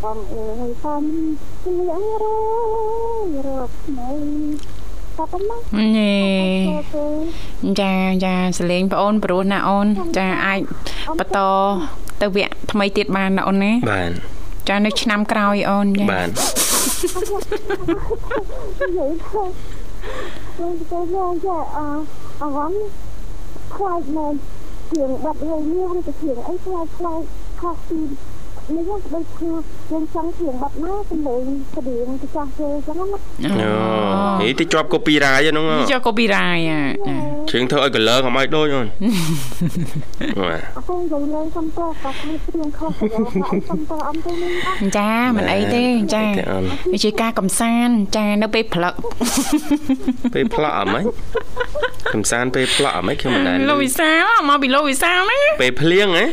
[0.02, 1.04] បងអើយសំ
[1.64, 2.24] លៀងរ
[3.46, 4.12] រកថ្មី
[5.96, 6.16] ញេ
[7.80, 7.92] ចា
[8.24, 10.60] ចាសលេងប្អូនព្រោះណាអូន ចាអាច
[11.18, 11.38] បន្ត
[12.20, 14.10] ទៅវគ្គថ្មីទៀតបានណាអូនណាបាទ
[14.68, 16.28] ចានៅឆ្នាំក្រោយអូនចាបាទ
[18.78, 21.78] ខ្ញុំទៅយកចាអ
[22.40, 22.72] អរំ
[23.74, 24.34] ខ្លាចមែន
[24.92, 27.22] ជាងបាត់ហើយនេះឬទៅជាងអីខ្លាចខ្លាច
[27.60, 27.98] ខុសពី
[28.74, 29.18] នេះដូចថា
[29.90, 31.42] យើងចង់ជាងបាត់ណាសម្លេង
[31.74, 33.70] ស្តៀងទៅចាស់គេចឹងណាអូ
[34.40, 36.62] ហេទីជាប់ copyright ហ្នឹងជាប់ copyright
[37.50, 38.86] ជើងធ្វើឲ្យកលើកឲ្យដូចអូន
[40.40, 43.06] បាទអត់ទៅលេងសំតោក៏ធ្វើព្រៀងខុសទៅ
[43.70, 44.52] សំតោអំទៅនេះ
[44.98, 46.24] ចាមិនអីទេចា
[46.92, 48.94] វាជាការកំសាន្តចានៅពេលផ្លឹក
[50.34, 51.00] ពេលផ្លឹកអមហ៎
[52.14, 56.26] កំសាន្តពេលផ្លឹកអមហ៎ខ្ញុំមិនដែរលោកវិសាលមកពីលោកវិសាលណាពេលភ្លៀងហ៎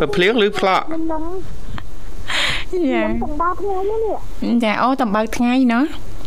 [0.00, 0.84] ពេលភ្លៀងឬផ្លក់
[2.90, 4.16] យ៉ាតំបើថ្ងៃនេះ
[4.64, 5.80] ចាអូតំបើថ្ងៃណា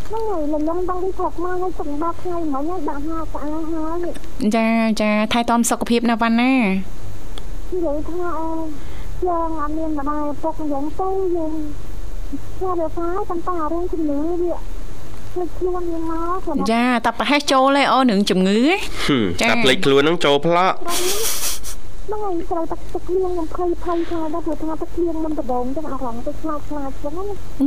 [0.08, 3.98] ហ្នឹងហើយលំងបងទីថកមកឲ្យតំបើថ្ងៃមិញឲ្យដាក់ហាស្អាតហើយ
[4.56, 4.68] ចា
[5.00, 8.16] ចាថែទាំសុខភាពណាវ៉ាន់ណានិយាយថា
[9.26, 11.52] យើងអត់មានម្ដាយពុកយ៉ាងទៅយើង
[12.56, 14.56] ខ្ញុំវាថាតាមតារឿងជំនឿវា
[15.56, 18.60] ខ្លួនយើងមកចាតែប្រហែលចូលឯអូននឹងជំងឺ
[19.42, 20.76] ចាតែផ្លេចខ្លួននឹងចូលផ្លាក់
[22.08, 27.24] ហ្នឹងហើយត្រូវតែទឹកលៀងខ្ញុំភ័យភ័យថាដល់ព្រោះថាទឹកលៀងមិនដបងចឹងអារម្មណ៍ទៅខ្លាចខ្លាចចឹងណា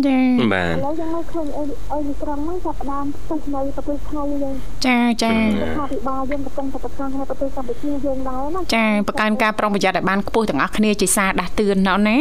[0.07, 0.19] ចា
[0.53, 4.55] បាទឥឡូវយើងមកឃើញអីអីត្រង់ហ្នឹងចាប់ផ្ដើមទៅនៅប្រទេសថៃយើង
[4.87, 5.31] ចាចា
[5.77, 12.17] ថាពិបាលយើងកំពុងតែប្រកាសនៅប្រទេសកម្ពុជាយើងដែរណាចាបង្កើនការប្រុងប្រយ័ត្នឲ្យបានខ្ពស់ទាំងអស់គ្នាជាសារដាស់តឿនណោះណា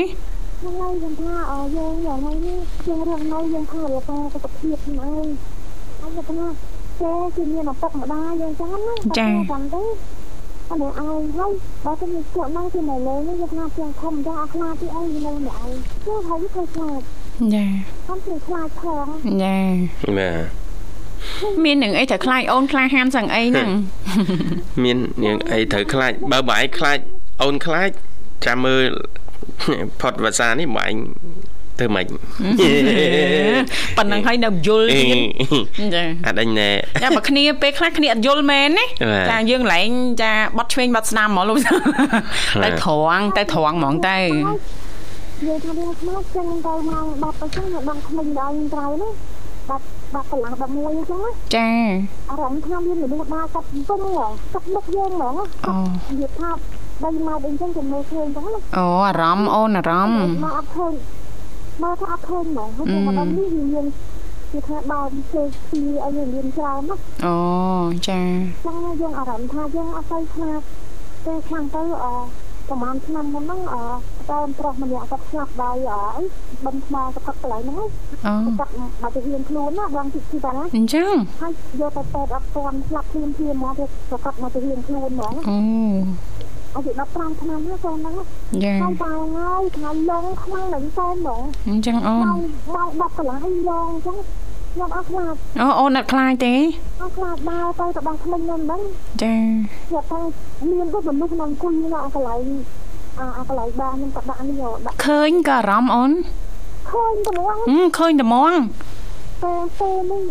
[0.62, 5.28] អហ្នឹងហើយខ្ញុំថាអឺយើងយ៉ាងហ្នឹងយើងរស់នៅយើងថារកសុខភាពហ្នឹងឯង
[6.00, 6.48] ហើយខ្ញុំថា
[7.00, 9.82] ចេគឺមានឪពុកម្ដាយយើងចឹងណាចាំទៅ
[10.70, 11.52] អត់ឯងហើយ
[11.84, 15.70] បើទៅមានពួកហ្នឹងគឺនៅលើនេះយើងថាជាងធំចាអត់ខ្លាចទីអីនៅនេះឯង
[16.04, 17.00] គឺហើយធ្វើខ្លាច
[17.54, 17.66] ចា
[18.04, 19.06] ខ្ញុំគឺខ្លាចផង
[19.42, 19.58] ចា
[20.18, 20.60] បាទ
[21.64, 23.70] មាននឹងអីត្រូវខ្លាចអូនខ្លាហានសឹងអីហ្នឹង
[24.82, 26.98] មាននឹងអីត្រូវខ្លាចបើបាយខ្លាច
[27.42, 27.90] អូនខ្លាច
[28.46, 28.84] ចាំមើល
[30.00, 30.94] ផុតភាសានេះបង
[31.80, 32.06] ធ្វើម៉េច
[33.96, 36.68] ប៉ុណ្ណឹងហើយនៅយល់ទៀតចាអត់ដេញណែ
[37.02, 38.86] ចាបើគ្នាពេលខ្លះគ្នាអត់យល់មែនណា
[39.30, 39.88] ចាយើងឡើង
[40.22, 41.72] ចាបត់ឆ្វេងបត់ស្ដាំហ្មងលោកតែ
[42.82, 49.08] ត្រង់តែត្រង់ហ្មងតែនិយាយថាវាខ្មោចចឹងទៅមកបាត់ទៅចឹងដល់ក្មេងដល់ត្រៃណា
[49.68, 51.22] បាត់បាត់កន្លះ11អញ្ចឹង
[51.56, 51.68] ចា
[52.30, 55.34] អារម្មណ៍ថាមានមនុស្សដើរកាត់ពុំហ្មងកាត់មុខយើងហ្មង
[55.66, 55.74] អូ
[56.08, 56.50] និយាយថា
[57.02, 60.92] បីម៉ោងអីចឹងចាំមើលឃើញចឹងណាអូអារម្មណ៍អូនអារម្មណ៍មកអត់ឃើញ
[61.82, 63.86] មកថាអត់ឃើញហ្មងហើយមកដល់នេះវាមាន
[64.52, 67.36] គឺថាដើមជើងពីអីមានច្រើនណាអូ
[68.08, 68.20] ចា
[68.66, 70.60] ចឹងយើងអារម្មណ៍ថាយើងអត់ទៅខ្លាច
[71.24, 72.06] ពេលខ្លាំងទៅអ
[72.68, 73.76] ប្រហែលឆ្នាំមុនហ្នឹងអ
[74.30, 76.02] តើប្រុសម្នាក់គាត់ស្លាប់ដោយអី
[76.64, 77.88] បិណ្ឌថ្មទៅផឹកកន្លែងហ្នឹង
[78.26, 83.86] អូគាត់មកទៅហ៊ានខ្លួនណាបងទីទីបានណាអញ្ចឹងហើយយកទៅពេទ្យអត់ទាន់ស្លាប់ភ្លាមភ្លាមមកទៅ
[84.24, 85.58] គាត់មកទៅហ៊ានខ្លួនហ្មងអូ
[86.74, 88.14] អាយុ15ឆ្នាំហ្នឹងកូនហ្នឹង
[88.64, 92.24] ចាហើយបាយហើយថ្ងៃឡងខ្លាំងមែនតើហ្មងអញ្ចឹងអូន
[92.74, 94.16] មក10កន្លះឡងអញ្ចឹង
[94.72, 96.54] ខ្ញុំអត់ខ្លាចអូអូនអត់ខ្លាចទេ
[97.00, 98.82] អត់ខ្លាចដើរទៅទៅបោះថ្មិញហ្នឹងហ្នឹង
[99.22, 99.34] ចា
[99.88, 100.20] ខ្ញុំថា
[100.70, 102.44] មានទៅមនុស្សក្នុងគុយនៅកន្លែង
[103.18, 106.10] អាកន្លែងបានខ្ញុំក៏ដាក់នេះដាក់ឃើញក៏អារម្មណ៍អូន
[106.90, 107.56] ឃើញត្មង
[107.98, 108.52] ឃើញត្មង
[109.42, 110.22] ពេលពេលនេះ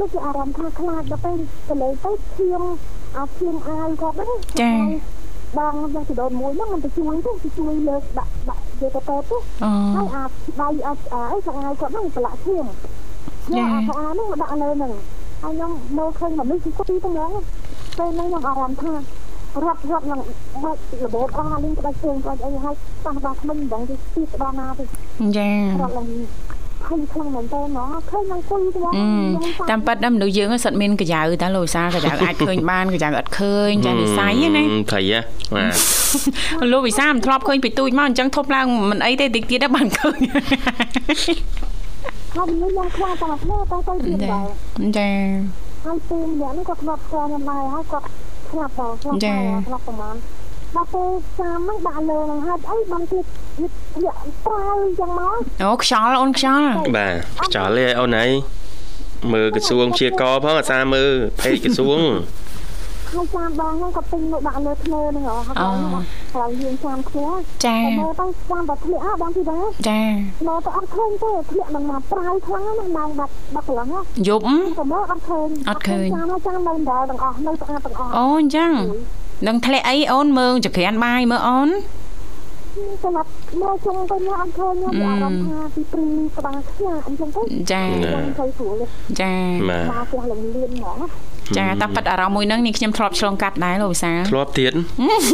[0.00, 1.36] ដូចជាអារម្មណ៍ថាខ្លាចដល់ពេល
[1.68, 2.62] ទៅលើទៅឈៀង
[3.16, 4.30] អាឈៀងអាយគាត់ហ្នឹង
[4.60, 4.72] ចា
[5.58, 9.38] បងយកទៅដូនមួយហ្នឹងមិនទៅជួយទេទៅជួយលើកដាក់ដាក់យកទៅពេទ្យទេ
[9.96, 10.24] ហើយអា
[10.60, 12.66] ដៃអត់អីស្ងាយគាត់ហ្នឹងប្រឡាក់ឈៀង
[13.56, 14.92] ចាអាស្អាតហ្នឹងដាក់លើហ្នឹង
[15.42, 17.32] ហើយខ្ញុំមើលឃើញមនុស្សទីទីទៅហ្មង
[17.98, 18.92] ពេលហ្នឹងខ្ញុំអារម្មណ៍ថា
[19.64, 20.20] រត់រត់នឹង
[20.64, 24.84] បាច់របូតអស់លេងក្បាច់ជើងក្បាច់អីហើយប៉ះដល់ក្មេងមិនដឹងទីទីក្បាលណាទេ
[25.36, 25.48] ចា
[25.82, 26.06] រត់ឡើង
[26.88, 28.92] ឃើញខ្លាំងមែនតើហ្មងឃើញនឹងគុយហ្មង
[29.70, 35.20] តាមប៉ាត់ដល់មនុស្សយើងសិតមានកញ្ចៅតាលោកសាកញ្ចៅអាចឃើញបានកញ្ចៅអត់ឃើញចានិស័យណាព្រៃហ៎
[35.54, 40.18] បាទលោកវិសាមិនធ្លាប់ឃើញពីទូចមកអញ្ចឹងធប់ឡើងមិនអីទេតិចទៀតបានឃើញ
[42.34, 44.46] ហើយមនុស្សយ៉ាងខ្លាំងតែគ្នាតែទៅទៀតដែរ
[44.98, 45.10] ចា
[45.84, 48.06] ហើយពេលម្នាក់នេះគាត់ធ្លាប់ស្គាល់ខ្ញុំដែរហើយគាត់
[48.50, 50.14] ស្លាប់ដល់ស្លាប់ដល់ស្លាប់ប្រហែល
[50.74, 53.24] ដល់ពេលចាំហ្នឹងដាក់លើនឹងហេតុអីបានទៀត
[54.02, 54.12] វា
[54.46, 58.26] ប្រើយ៉ាងមកអូខ្យល់អូនខ្យល់បាទខ្យល់ទេអូនអី
[59.32, 62.00] មើលក្រសួងព្យាករផងអាសាមើលភេកក្រសួង
[63.12, 65.76] ហើយចាំបងហ្នឹងក៏ពេញមកដាក់លើធ្នើហ្នឹងហ៎ហើយ
[66.34, 67.28] ហើយយើងចាំគ្នា
[67.66, 70.00] ចាមើលទៅចាំតែធ្លាក់អស់បងទីដែរចា
[70.46, 74.42] មើលទៅអត់ឃើញទេធ្លាក់នឹងមកប្រៅខ្លាំងណាស់ម៉ោង10 10កន្លះយប់
[74.78, 78.72] ទៅមើលអត់ឃើញអត់ឃើញចាំចាំនៅដល់ទាំងអស់នៅស្អាតទាំងអស់អូអញ្ចឹង
[79.46, 81.70] នឹងធ្លាក់អីអូនមើលចក្រានបាយមើលអូន
[83.04, 83.28] សម្រាប់
[83.60, 86.04] មកជុំទៅញ៉ាំឃើញខ្ញុំអារម្មណ៍ថាពីព្រី
[86.36, 87.82] ក្បាលខ្ញាអញ្ចឹងទៅចា
[88.38, 88.82] ទៅស្រួល
[89.20, 89.34] ចា
[89.70, 90.98] មកផ្ទះលងលៀនហ្មង
[91.58, 94.72] ចាតាប៉ិតអារម្មណ៍មួយហ្នឹងនេះខ្ញុំធ្លាប់ឆ្លងកាត់ដែរលោកវិសាធ្លាប់ទៀត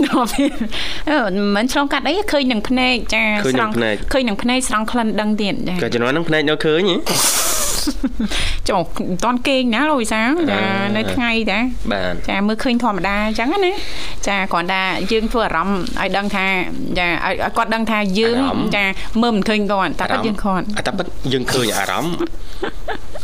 [0.06, 0.52] ធ្លាប់ទៀត
[1.10, 1.18] អឺ
[1.56, 3.72] មិនឆ្លងកាត់អីឃើញនឹងភ្នែកចាស្រង់
[4.12, 6.96] ឃើញនឹងភ្នែកស្រង់ក្លិនដឹងទៀតចាក៏ជំនាន់ហ្នឹងភ្នែកនៅឃើញហ៎
[8.68, 10.62] ចុះមិនតន់គេងណាលោកវិសាចា
[10.96, 11.58] នៅថ្ងៃតា
[11.92, 13.72] បាទចាមើលឃើញធម្មតាអញ្ចឹងណា
[14.28, 16.46] ចាគ្រាន់តែយើងធ្វើអារម្មណ៍ឲ្យដឹងថា
[16.98, 18.38] ចាឲ្យគាត់ដឹងថាយើង
[18.76, 18.84] ចា
[19.22, 22.14] មើលមិនឃើញគាត់តែគាត់យើងគាត់តែពិតយើងឃើញអារម្មណ៍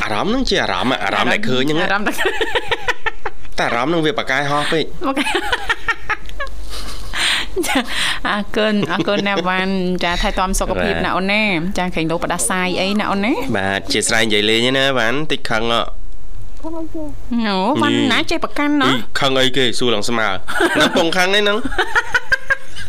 [0.02, 4.84] អារម្មណ៍ហ្នឹងជាអារម្មណ៍អារម្មណ៍ដែលឃើញហ្នឹងអារម្មណ៍តែអារម្មណ៍ហ្នឹងវាបកកាយហោះពេក
[8.28, 9.72] អរគុណអរគុណណាវ៉ាន់
[10.04, 11.42] ចាថែទាំសុខភាពណាអូនណា
[11.78, 15.76] ចាខេងលោកផ្ដាសាយអីណាអូនណាបាទជាស្រ័យនិយាយលេងណាវ៉ាន់តិចខឹងអ
[17.48, 20.28] អូវ៉ាន់ណាចេះប្រកាន់ណោះខឹងអីគេសួរឡើងស្មើ
[20.80, 21.58] នឹងពងខឹងនេះហ្នឹង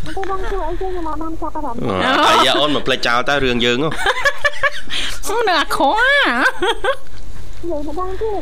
[0.05, 1.82] ទៅបងជួយអីគេខ្ញុំមកបានចាប់អារម្មណ៍
[2.29, 3.89] អាយ៉ាអូនមកផ្លេចចោលតើរឿងយើងហ៎
[5.49, 5.99] នៅអាខោនិ
[7.67, 8.41] យើងម្ដងទៀត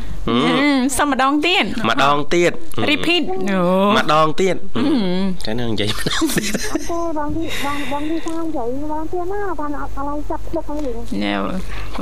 [0.97, 2.51] សុំម្ដងទៀតម្ដងទៀត
[2.89, 3.23] repeat
[3.97, 4.55] ម្ដងទៀត
[5.45, 6.51] តែនឹងនិយាយម្ដងទៀត
[6.91, 10.77] អូបងទីបងបងទីថានិយាយម្ដងទៀតណាបានអត់កន្លែងចាប់ទឹកហ្នឹង
[11.23, 11.33] ណែ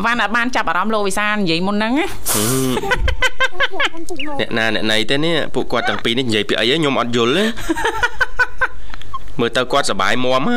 [0.04, 1.94] វ៉ាន់អត់បានចាប់អារម្មណ៍លោកវិសានិយាយមុនហ្នឹង
[4.40, 7.46] អ្នកណាអ្នកណៃទេនេះពួកគាត់ទាំងពីរនេះនិយាយពីអីខ្ញុំអត់យល់ទេ
[9.40, 10.50] មើលទៅគាត់សបាយមម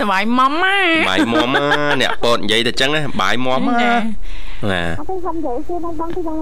[0.00, 0.52] សបាយមម
[1.04, 1.56] សបាយមម
[2.00, 6.38] អ្នកពតនិយាយតែចឹងណាបាយមមណាาបាទអត់ទេខ្ញុំនិយាយគេបងបងទៅយ៉ាង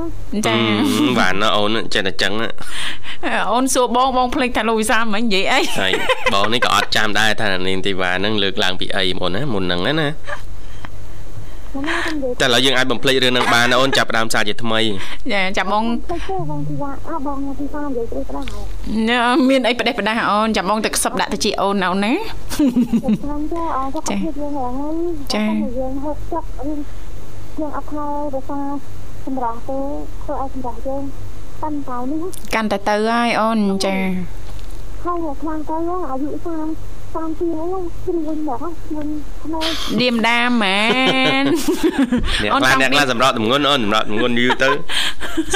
[0.47, 0.55] ចា
[1.19, 2.33] បានណាអូនចេះតែចឹង
[3.53, 5.93] អូនសួរបងបងភ្លេចថាលោកវិសាលមិននិយាយអីហើយ
[6.35, 10.09] បងនេះក៏អត់ចាំដែរថានាងធីវ៉ាហ្នឹងលើកឡើងពីអីមុនណាមុនហ្នឹងណា
[12.41, 14.81] តែឥឡូវយើងអាចបំភ្លេចរឿងនឹងបានអូនចាប់ដើមសារជាថ្មី
[15.33, 15.85] ចាចាប់បង
[16.51, 18.47] បងទីថាអបងទីថានិយាយស្អីផ្ដាស់
[19.49, 22.13] មានអីផ្ដេសផ្ដាស់អូនចាប់បងទៅខ្សឹបដាក់ទៅជាអូនអូនណា
[22.55, 24.95] ខ្ញុំចាអត់ទៅភាពយើងហ្នឹង
[25.35, 25.45] ចា
[25.79, 26.45] យើងហូបទឹក
[27.59, 28.67] យើងអត់ខែដោយសារ
[29.27, 29.79] សម្រាប់ទៅ
[30.23, 31.03] ធ្វើឲ្យសម្រាប់យើង
[31.63, 32.23] កាន់តែនេះ
[32.55, 33.97] កាន់តែទៅហើយអូនចា
[35.05, 35.77] ហើយខ្លាំងទៅ
[36.11, 39.07] អាយុ30តាមទីហ្នឹងជ្រួញមកជ្រួញ
[39.43, 39.61] ថ្មី
[40.01, 40.81] ឌៀមដាមមែ
[41.43, 41.45] ន
[42.53, 44.69] អូនអ្នកខ្លះសម្រាប់តម្ងន់អូនសម្រាប់តម្ងន់យូរទៅ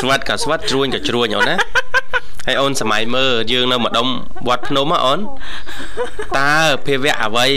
[0.01, 1.57] ស្វិតក៏ស្វិតជ្រួញក៏ជ្រួញអូនណា
[2.47, 4.07] ហើយអូនសម័យមើលយើងនៅម្ដុំ
[4.49, 5.21] វត្តភ្នំហ៎អូន
[6.39, 6.55] តើ
[6.87, 7.49] ភាវៈអ្វី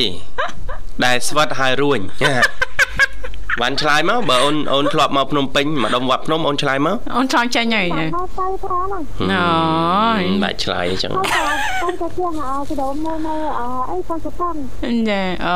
[1.05, 1.99] ដែលស្វិតហើយរួញ
[3.61, 9.03] បានឆ្លើយមកបើអូនអូនធ្លាប់មកភ្នំពេញម្ដុំវត្តភ្នំអូនឆ្លើយមកអូនឆ្លើយចាញ់ហើយទៅប្រាណអូ
[10.19, 13.35] យបាច់ឆ្លើយអញ្ចឹងទៅទៅជាអើទៅដូនមកនៅ
[13.89, 14.55] អីផងទៅផង
[15.09, 15.55] ចាអូ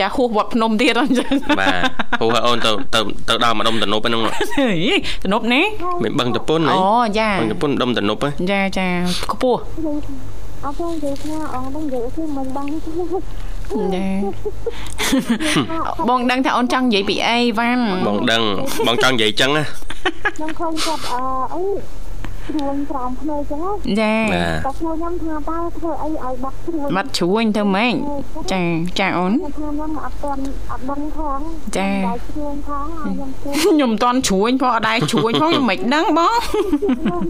[0.00, 1.82] ចាហួសវត្តភ្នំទៀតអញ្ចឹងបាទ
[2.20, 4.22] ហួសអូនទៅទៅទៅដល់ម្ដុំតនប់ហ្នឹង
[5.24, 5.60] តនប់ណា
[6.04, 6.78] មិនបឹងតពុនអូ
[7.18, 8.86] ចាបឹងតពុនម្ដុំតនប់ចាចា
[9.32, 9.60] ខ្ពស់
[10.64, 12.66] អត់ទេនិយាយថាអងនឹងនិយាយគឺមិនដឹង
[13.94, 14.06] ចា
[16.08, 18.42] បងដឹងថាអូនចង់និយាយពីអីវ៉ាន់បងដឹង
[18.86, 19.64] បងចង់និយាយចឹងណា
[20.36, 21.14] ខ្ញុំឃើញគាត់អ
[21.54, 21.62] អី
[22.48, 23.60] ជ្រួញក្រោមភ្នែកចឹង
[24.00, 24.14] ចា
[24.64, 27.94] តែខ្ញុំខ្ញុំថាតើធ្វើអីឲ្យបាត់ជ្រួញបាត់ជ្រួញទៅម៉េច
[28.52, 28.62] ចា
[28.98, 31.40] ចាអូនខ្ញុំខ្ញុំអត់ទាន់អត់ដឹងផង
[31.76, 31.90] ចា
[32.28, 33.30] ជ្រួញផងខ្ញុំ
[33.64, 36.34] ខ្ញុំតាន់ជ្រួញផងអត់ដែរជ្រួញផងខ្ញុំមិនដឹងបង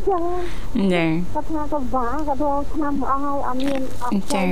[0.08, 0.24] ចឹង
[0.94, 4.48] ចាគាត់ថាក៏បាក៏ធ្វើឆ្នាំអស់ហើយអត់មានអត់ចឹង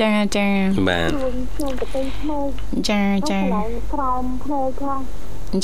[0.00, 0.46] ចាចា
[0.88, 2.48] បាទជ្រួញជ្រួញទៅពេញភ្នែក
[2.88, 3.40] ចាចា
[3.92, 5.00] ក្រោមភ្នែកផង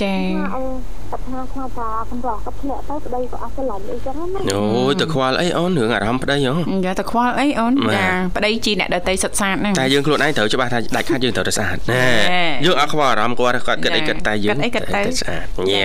[0.03, 0.15] ចា
[0.55, 6.41] គា ត់ថាខ្លាចថាកំរោះគាត់ធ្លាក់ទៅប្តីក៏អស់ស្រឡាញ់អីចឹងណាអូយទៅខ្វល់អីអូនរឿងអារម្មណ៍ប្តីហ៎
[6.85, 12.05] យ៉ាទៅខ្វល់អីអូនចាប្តីជីអ្នកដតីសិតសាតហ្នឹងតែយើងខ្លួនឯងត្រូវច្បាស់ថាដាច់ខាត់យើងត្រូវតែស្អាតណែ
[12.67, 15.85] យើងអត់ខ្វល់អារម្មណ៍គាត់គាត់គិតអីគិតតែយើងគិតអីគិតទៅស្អាតញ៉ែ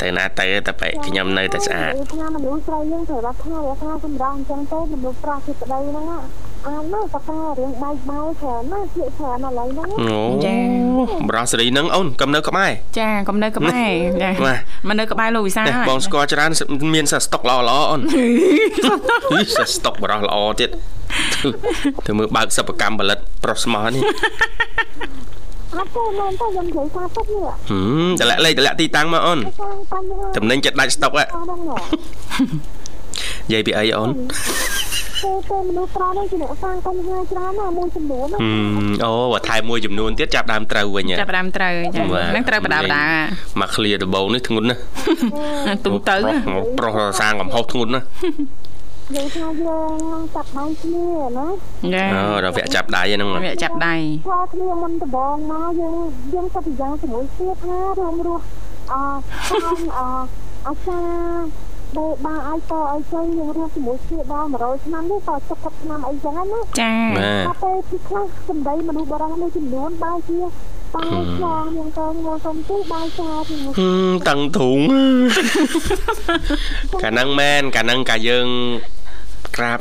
[0.00, 6.22] ទៅណាទៅតែបែកខ្ញុំនៅតែស្អាតថាមនុស្សស្រីយើងត្រូវតែថាថាសម្រងអញ្ចឹងទៅមនុស្សប្រុសជាប្តីហ្នឹង
[6.66, 10.56] អានមកតារឿងបែកបែកច្រើនណាជាច្រើនឥឡូវហ្នឹងអូចា
[11.28, 13.90] បរោះសេរីហ្នឹងអូនកំនៅក្បែរចាកំនៅក្បែរ
[14.22, 14.30] ចា
[14.88, 16.50] មកនៅក្បែរលោកវិសាហើយបងស្គាល់ច្រើន
[16.94, 18.00] មានសាស្តុកល្អល្អអូន
[19.56, 20.70] សាស្តុកបរោះល្អទៀត
[22.06, 24.02] ទៅមើលបើកសិប្បកម្មផលិតប្រុសស្មោះនេះ
[25.74, 29.38] អត់ទេមែនទេខ្ញុំនិយាយថាសុខនេះហឹមតម្លាក់លេខតម្លាក់ទីតាំងមកអូន
[30.36, 31.24] តំណែងចិត្តដាច់ស្តុកហ៎
[33.48, 34.10] និយាយពីអីអូន
[35.22, 38.26] ពេលពេលមនុស្សច្រើនជាអ្នកសាងបញ្ហាច្រើនណាមួយចំនួន
[39.04, 43.04] អូបើថែមមួយចំនួនទៀតចាប់ដើមត្រូវវិញចាប់ដើមត្រូវចាហ្នឹងត្រូវបដាបដា
[43.60, 44.80] មកឃ្លាដបងនេះធ្ងន់ណាស់
[45.84, 46.16] ទុំទៅ
[46.78, 48.06] ប្រុសសាងកំហុសធ្ងន់ណាស់
[49.16, 49.78] និយាយថាយើ
[50.18, 51.06] ងចាប់ដៃគ្នា
[51.38, 51.46] ណា
[51.94, 53.94] ចាអូរវៈចាប់ដៃហ្នឹងរវៈចាប់ដៃ
[54.28, 55.96] ថាគ្នាមិនដបងមកយើង
[56.34, 58.44] យើងសិតយ៉ាងជាមួយគ្នាថារួមរស់
[58.92, 58.94] អ
[59.98, 60.00] អ
[60.66, 66.94] អាចាដែល បាឲ្យតឲ្យចេញយើងរស់ជាមួយគ្នាដល់100ឆ្នាំនេះត70ឆ្នាំអីចឹងណាចា
[67.46, 70.40] តែពេលពីខ្លះសម្ដីមនុស្សបរិសុទ្ធមួយចំនួនបែរជា
[70.94, 73.56] បាយឆ្លងយើងក៏ងល់សុំទីបាយចាទី
[74.28, 74.78] តឹងធុង
[77.02, 78.48] កាលហ្នឹងមែនកាលហ្នឹងកាយើង
[79.56, 79.80] ក្រាប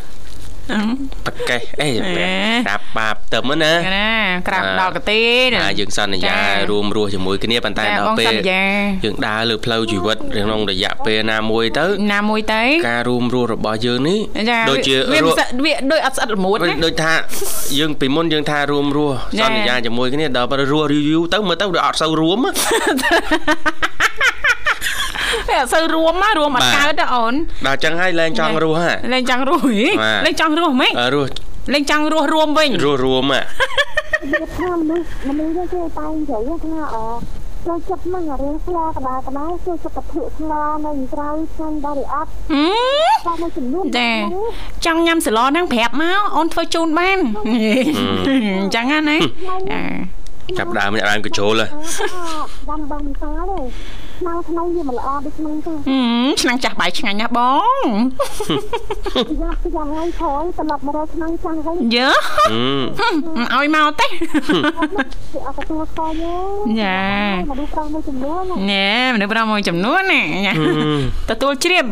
[1.27, 4.10] តកេះអីក្រាបបាបទៅណាណា
[4.47, 5.21] ក្រាបដល់កទេ
[5.53, 6.38] ណាយើងសន្យា
[6.69, 8.34] រួមរស់ជាមួយគ្នាប៉ុន្តែដល់ពេល
[9.05, 14.19] យើងដើរលើផ្លូវជីវិតក្នុងរយៈពេលណាមួយទៅណាមួយទៅការរួមរស់របស់យើងនេះ
[14.69, 15.19] ដូចជាវា
[15.65, 17.13] វាដូចអត់ស្អិតល្មួតណាដូចថា
[17.79, 22.39] យើងពីមុនយើងថារួមរស់សន្យាជាមួយគ្នាដល់ពេលរស់ review ទៅមើលទៅវាអត់សូវរួម
[25.50, 27.34] តែអត់សូវរួមណារួមអត់កើតទេអូន
[27.68, 29.80] ដល់ចឹងហើយលែងចង់រស់ហ่ะលែងចង់រស់ហី
[30.26, 31.30] លែងចង់រស់ហ្មងរស់
[31.74, 33.44] លែងចង់រស់រួមវិញរស់រួមហ่ะ
[34.32, 36.98] វាថាមនុស្សមនុស្សគេតែនិយាយថាអ
[37.68, 44.12] ចូលចិត្តហ្នឹងរឿងស្លាកដាកដាចូលចិត្តកធុស្លានៅក្រៅខាងដល់អត់ហឹមតាមចំនួនចា
[44.86, 47.18] ចង់ញ៉ាំស្លហ្នឹងប្រាប់មកអូនធ្វើជូនបាន
[48.62, 49.18] អញ្ចឹងណា
[50.58, 53.60] ចាប់ដើមអ្នកដើមកញ្ជ្រោលដាំបងតាទេ
[54.20, 55.72] ឆ្នាំថ្មីវាមិនល្អដូចឆ្នាំទេ
[56.41, 57.39] ឆ្នាំចាស់បាយឆ្ងាញ់ណាស់ប
[57.82, 57.86] ង
[59.41, 62.10] យ៉ាប់យ៉ាងហើយខយត្រឡប់មករកឆ្នាំចាស់វិញយើ
[63.56, 66.24] ឲ្យមកទេគេអត់ទទួលខយ
[66.82, 67.02] យ៉ា
[67.50, 70.54] មនុស្សប្រុសមួយចំនួនណែមនុស្សប្រុសមួយចំនួនណា
[71.30, 71.86] ទទួលជ្រាប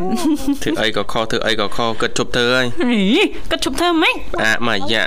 [0.62, 2.66] ធ្វើអីក៏ខុសធ្វើអីក៏ខុសគិតជប់ធ្វើហើយ
[3.50, 5.04] គិតជប់ធ្វើម៉េចអាមកយ៉ា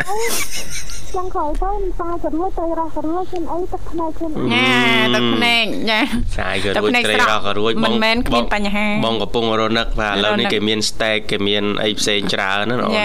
[1.15, 4.67] ចឹងក្រោយទៅសាយក៏រួចទៅរស់ក៏រួចខ្ញុំអីទឹកភ្នែកខ្ញុំញ៉ា
[5.15, 5.99] ទឹកភ្នែកចា
[6.37, 12.95] សាយក៏រួចត្រីរស់ក៏រួចបងមិនមែនគ្មានបញ្ហាបងកំពុងរនឹកថាឥឡូវនេះគេមាន steak គេមានអីផ្សេងច្រើនណាអូន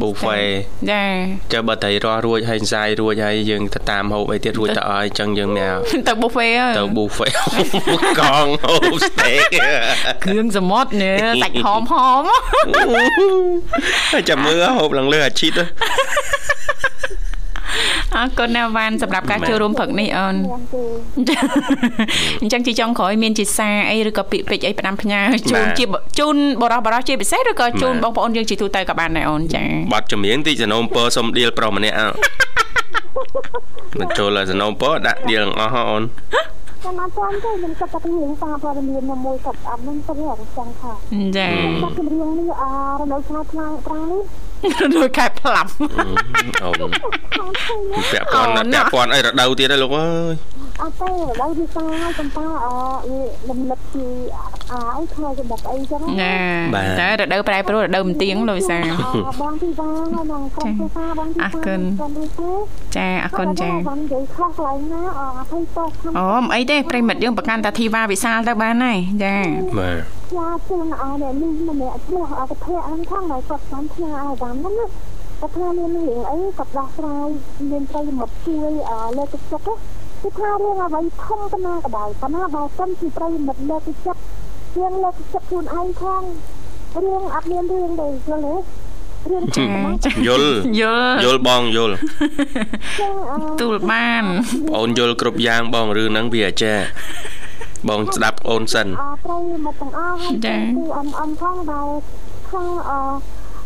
[0.00, 0.46] buffet
[0.90, 1.04] ចា
[1.52, 5.74] ចុះបើត្រីរស់រួចហើយសាយរួចហើយយើងទៅតាមហូបអីទៀតរួចទៅអស់អញ្ចឹងយើងមាន
[6.08, 7.32] ទៅ buffet ទៅ buffet
[8.20, 9.50] កងហូប steak
[10.24, 12.22] គ្រឿងសមុទ្រនេះសាច់ហមហម
[14.28, 15.52] ចាំមើលហូបឡើងលើអាជីត
[18.16, 20.34] អរគុណណាស់វ៉ាន់សម្រាប់ការចូលរួមព្រឹកនេះអូន
[22.42, 25.84] អញ្ចឹងជាចុងក្រោយមានជាសារអីឬក៏ពាក្យពេចន៍អីផ្ដាំផ្ញើជូនជា
[26.18, 31.96] ជូនបរោះបរោះជាពិសេសឬក៏ជូនបងប្អូនយើងជាទូទៅក៏បានដែរអូនចាបាត់ចម្រៀងទីសនំពើសុំឌីលប្រុសម្នាក់
[33.98, 36.02] មិនចូលសនំពើដាក់ឌីលអស់អូន
[36.82, 40.92] ខ្ញុំអត់ចាំទេខ្ញុំគិតថារឿងសារព័ត៌មានមួយគាត់អត់នឹងទៅរកចឹងថា
[41.36, 41.46] ចា
[41.80, 42.64] ខ្ញុំរឿងនេះអ
[42.98, 44.22] រនៅឆ្ងាយខ្លាំងត្រង់នេះ
[44.96, 45.70] ដូចខែផ្លាប់
[46.62, 46.68] អូ
[48.12, 50.34] ពាក់ព័ន្ធពាក់ព័ន្ធអីរដូវទៀតហើយលោកអើយ
[50.80, 51.86] អត់ទេរដូវវាសា
[52.18, 52.66] កំប៉ាអ
[53.10, 54.04] វាលំលឹកពី
[54.70, 56.36] អាអីខែចំបអីចឹងណា
[57.00, 58.78] តែរដូវប្រែប្រួលរដូវមទៀងលោកវិសា
[59.40, 61.80] បងទីវាងបងក្រុមភាសាបងទីអរគុណ
[62.96, 69.36] ចាអរគុណចាបងនិយាយខុសកន្លែងណាអរភ័យទោសអូមិនអីទេប្រិមិត្តយើងប្រកាន់តាធីវ៉ាវិសាលទៅបានហើយចា
[69.78, 69.96] បាទ
[70.36, 74.86] ចាជឿនអរនេះម្នាក់ឈ្មោះអកភៈហ្នឹងផងហើយគាត់បានផ្ញើឲ្យតាមហ្នឹងណា
[75.40, 77.28] គាត់ថាមានរឿងអីគាត់ដោះស្រាយ
[77.70, 78.70] មានប្រិយមិត្តជួយ
[79.16, 79.68] លើកទឹកចិត្ត
[80.22, 84.20] គឺថារឿងអ្វីធំប៉ុណ្ណាក៏ដោយប៉ុន្តែបើសិនជាប្រិយមិត្តលើកទឹកចិត្ត
[84.76, 86.22] រឿងលើកទឹកចិត្តខ្លួនឯងផង
[87.04, 88.54] រឿងអត់មានរឿងទេយល់ទេ
[89.30, 90.50] រឿងចាយល់
[90.80, 91.96] យល់យល់បងយល់
[93.60, 94.24] ទូលបាន
[94.78, 96.84] អូនយល់គ្រប់យ៉ាងបងរឿងហ្នឹងវាអាចារ្យ
[97.88, 101.88] បងស្ដាប់អូនសិនអរព្រៃមកទាំងអស់ហើយចាគឺអមអមផងដែល
[102.50, 102.92] ខាងអ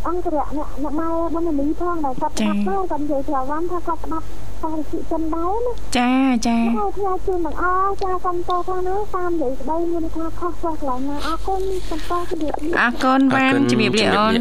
[0.07, 4.26] អង្គរៈអ្នកអ្នកម៉ែបណ្ឌនីផងដែលគាត់ស្ដាប់ទៅគាត់និយាយប្រវត្តិថាគាត់ស្ដាប់
[4.62, 6.12] តាមវិចិនដែរណាចា
[6.46, 14.34] ចាហើយផ្សាយជូនទាំងអស់ចាសំតខាងនោះតាមនិយាយស្ដីមានថាខុសឆ្គងកន្លែងណាអរគុណសំតជំរាបអរគុណបានជំរាបលាអូន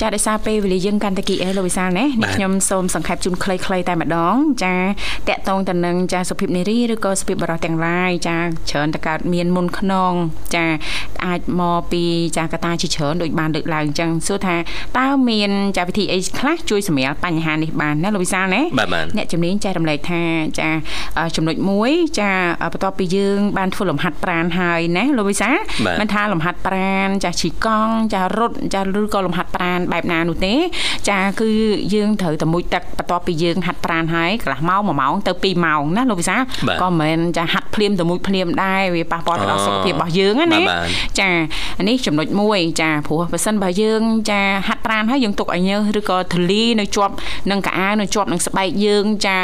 [0.00, 4.76] ចាដោយសារពេលវេលាយើងកាន់តែគីអេលោកវិសាលណានេះខ្ញុំសូមសង្ខេបជូនខ្លីៗតែម្ដង ចា
[5.28, 8.38] តកតងទៅនឹងចាសុភាពនារីឬក៏សុភាពបរិសុទ្ធទាំងឡាយចា
[8.70, 10.12] ច្រើនតកើតមានមុនខ្នង
[10.54, 10.66] ចា
[11.26, 12.04] អាចមកពី
[12.36, 14.56] ចាកតាជាច្រើនដូចបានលើកឡើងអញ្ចឹងសួរថា
[14.98, 18.62] តើមានចាវិធីអីខ្លះជួយសម្រាលបញ្ហានេះបានណាលោកវិសាលណា
[19.16, 20.22] អ្នកជំនាញចែករំលែកថា
[20.60, 20.68] ចា
[21.36, 22.32] ចំណុចមួយចា
[22.72, 25.50] បន្ទាប់ពីយើងបានធ្វើលំហាត់ប្រាណហើយណាលោកវិសា
[26.00, 30.54] មិនថាលំហាត់ប្រាណចាជីកង់ចារត់ចាឬក៏លំហាត់ប្រាណបែបណានោះទេ
[31.08, 31.50] ចាគឺ
[31.94, 36.36] យើងត្រូវតែមួយទឹកបន្ទាប់ពីយើងហាត់ប្រាណហើយកន្លះម៉ោង1ម៉ោងទៅ2ម៉ោងណាលោកវិសា
[36.82, 40.60] ក៏មិនមែនចាហាត់ភ្លាមទៅមួយភ្លាមដែរវាប៉ះពាល់ដល់សុខភាពរបស់យើងណា
[41.20, 41.30] ចា
[41.88, 47.14] នេះចំណុចមួយចាព្រោះបើសិនបើយើងចាហាត់ប្រាណហើយយើងទុកឲ្យញើសឬក៏ធលីនៅជាប់
[47.50, 49.38] នឹងកៅអៅនៅជាប់នឹងស្បែកយើងចា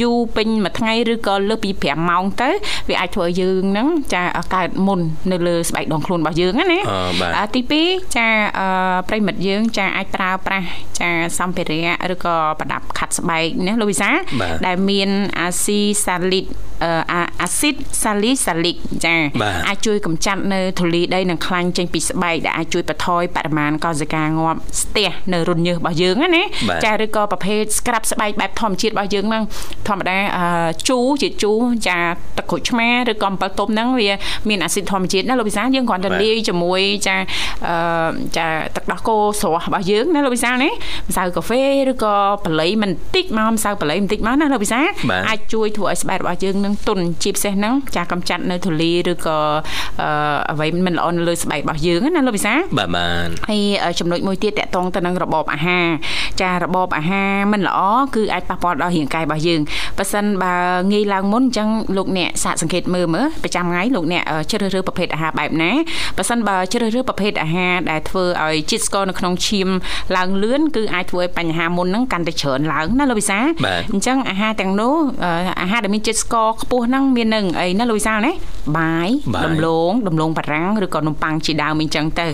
[0.00, 2.50] យូរពេញមួយថ្ងៃឬក៏លើសពី5ម៉ោងទៅ
[2.88, 4.22] វាអាចធ្វើឲ្យយើងហ្នឹងចា
[4.54, 5.00] កើតមុន
[5.32, 6.64] នៅលើស្បែកដងខ្លួនរបស់យើងណា
[7.54, 8.28] ទី2ចា
[9.08, 10.66] ប្រិមិត្តយើងចាអាចប្រើប្រាស់
[11.00, 14.10] ចាសម្ភារៈឬក៏ប្រដាប់ខាត់ស្បែកណាលោកវិសា
[14.66, 15.10] ដែលមាន
[15.40, 16.46] អាស៊ីសាលីត
[17.42, 19.14] អាស៊ីតសាលីសាលីកចា
[19.68, 26.42] អាចជួយកម្ចាត់នៅធូលីដីនិងខ្លាញ់ចេញពីស្បែកដែលអាចជួយបន្ថយបរិមាណកោសិកាងាប់ស្ទះនៅរន្ធញើសរបស់យើងណា
[26.84, 29.42] ចាឬក៏ប្រភេទស្ក្រាប់ស្បែកបែបធម្មជាតិរបស់យើងហ្នឹង
[29.88, 30.18] ធម្មតា
[30.88, 31.98] ជូរជាជូរចា
[32.38, 34.10] ទឹកក្រូចឆ្មាឬក៏អំបិលទុំហ្នឹងវា
[34.48, 37.16] មានអាស៊ីតធម្មជាតិណាលោកវិសាលយើងគ្រាន់តែលាយជាមួយចា
[38.38, 40.70] ចាទឹកដោះគោស្រស់របស់យើងណាលោកវិសាលណា
[41.10, 42.14] ម្សៅកាហ្វេឬក៏
[42.44, 44.88] បល័យមិនតិចមកម្សៅបល័យបន្តិចមកណាលោកវិសាល
[45.28, 49.38] អាចជួយធ្វើឲ្យស្បែករបស់យើងនឹងទុនជាពិសេសហ្នឹងចាកំចាត់នៅធូលីឬក៏
[50.52, 55.86] អ្វីមិនល្អនៅលើស្បែករបស់យើងណាលោកវិសាបាទបានហើយចំណុចមួយទៀតតកតងទៅនឹងរបបអាហារ
[56.42, 57.80] ចារបបអាហារមិនល្អ
[58.14, 59.60] គឺអាចប៉ះពាល់ដល់រាងកាយរបស់យើង
[59.98, 60.54] ប៉ះសិនបើ
[60.92, 65.72] ងាយឡើងមុនអញ្ចឹងលោកអ្នកសាកសង្កេតមើលមើលប្រចាំថ្ងៃលោកអ្នកជ្រើសរើសប្រភេទអាហារបែបណា
[66.18, 69.68] ប៉ះសិនបើជ្រើសរើសប្រភេទអាហារដែលធ្វើឲ្យជាតិស្ករនៅក្នុងឈាម
[70.16, 73.38] ឡើងលឿនគឺអាចធ្វើឲ្យបញ្ហាមុនហ្នឹងកាន់តែច្រើនឡើងណាលោកវិសា
[73.92, 74.94] អញ្ចឹងអាហារទាំងនោះ
[75.62, 78.32] អាហារដែលមានជាតិស្ករខ្ពស់ហ្នឹងមាននឹងអីណាលោកវិសាណា
[78.78, 79.08] បាយ
[79.46, 82.26] ដំឡូងដំឡូងបារាំងឬក៏នំប៉័ងជាដើមអញ្ចឹងទៅ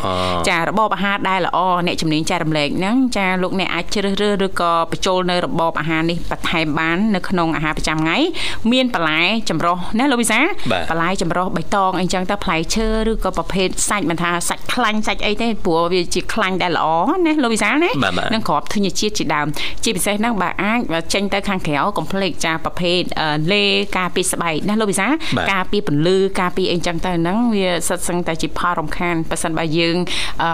[0.48, 8.16] ចារបបអាហារដែលល្អអ្នកជំនាញចែករំលែកហ្នឹងចាលោកអ្នកអាចជ្រើសរើសឬក៏បញ្ចូលនៅរបបអាហារនេះបន្ថែមបាននៅក្នុងអាហារប្រចាំថ្ងៃ
[8.72, 10.40] មានបន្លែចម្រុះណាលោកវិសា
[10.90, 16.88] បន្លែចម្រុះបៃតងអីចឹងទៅផ្លែឈើឬក៏ប្រភេទសាច់មិនថាសាច់ខ្លាញ់សាច់អីទេព្រោះវាជាខ្លាញ់ដែលល្អ
[17.26, 17.90] ណាលោកវិសាណា
[18.34, 19.46] នឹងក្របធញ្ញជាតិជាដើម
[19.84, 20.80] ជាពិសេសហ្នឹងបើអាច
[21.14, 23.00] ចេញទៅខាងក្រៅកុំភ្លេចចាប្រភេទ
[23.52, 23.64] លេ
[23.96, 25.08] ការពីស្បែកណាលោកវិសា
[25.52, 29.96] ការពីពន្លឺការពីអីចឹងទៅហ្នឹងវាសិតសឹងតែជាផលរំខានប៉ះសិនបើយើង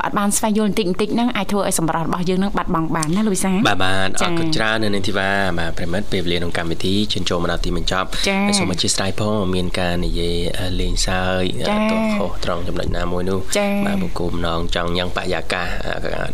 [0.04, 8.08] អត់បានស្វែងយល់បន្តិចបន្តិចហ្នឹងអាចធ្វើឲ្យសម្រស់របស់យើងហ្នឹងបាត់បង់បានណាលូវីសាបាទបាទអរគុណច្រើននៅនាងធីវ៉ាបាទប្រិមិត្តពេលវេលាក្នុងកម្មវិធីជិនចូលមកដល់ទីបញ្ចប់
[8.58, 10.36] សូមអធិស្ឋានផងមានការនិយាយ
[10.80, 11.44] លេងសើច
[11.90, 13.38] ទោះខុសត្រង់ចំណុចណាមួយនោះ
[13.86, 15.68] បាទបុគ្គលម្ដងចង់ញ៉ាំបរិយាកាស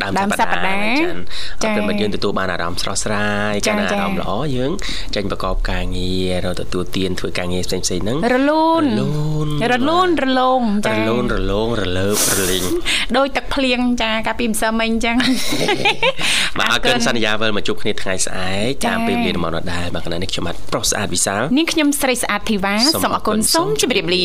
[0.02, 1.16] ដើមសប្តាហ៍ចឹង
[1.62, 4.72] អរគុណយើងទទួលបានអារម្មណ៍ស្រស់ស្រាយកាលណាអារម្មណ៍ល្អយើង
[5.14, 9.10] ចេញប្រកបការងាររទទួលទានធ្វើការងារផ្សេងៗហ្នឹងរលូនរលូ
[9.46, 12.64] នរលូនរលោងចារលូនរលោងរលើបរលីង
[13.16, 15.16] ដោយទឹកភ្លៀងចាកាលពីម្សិលមិញចឹង
[16.58, 24.24] បាទអរគុណសន្យាវិលមកជួបគ្នាថ្ងៃស្អែកតាមពេលវេលាមកដល់បាទកណ្ដានេះខ្ញុំបាទប្រុសស្អាតវិសាលនាងខ្ញុំស្រីស្អាតធីវ៉ាសូមអរគុណសូមជម្រាបលា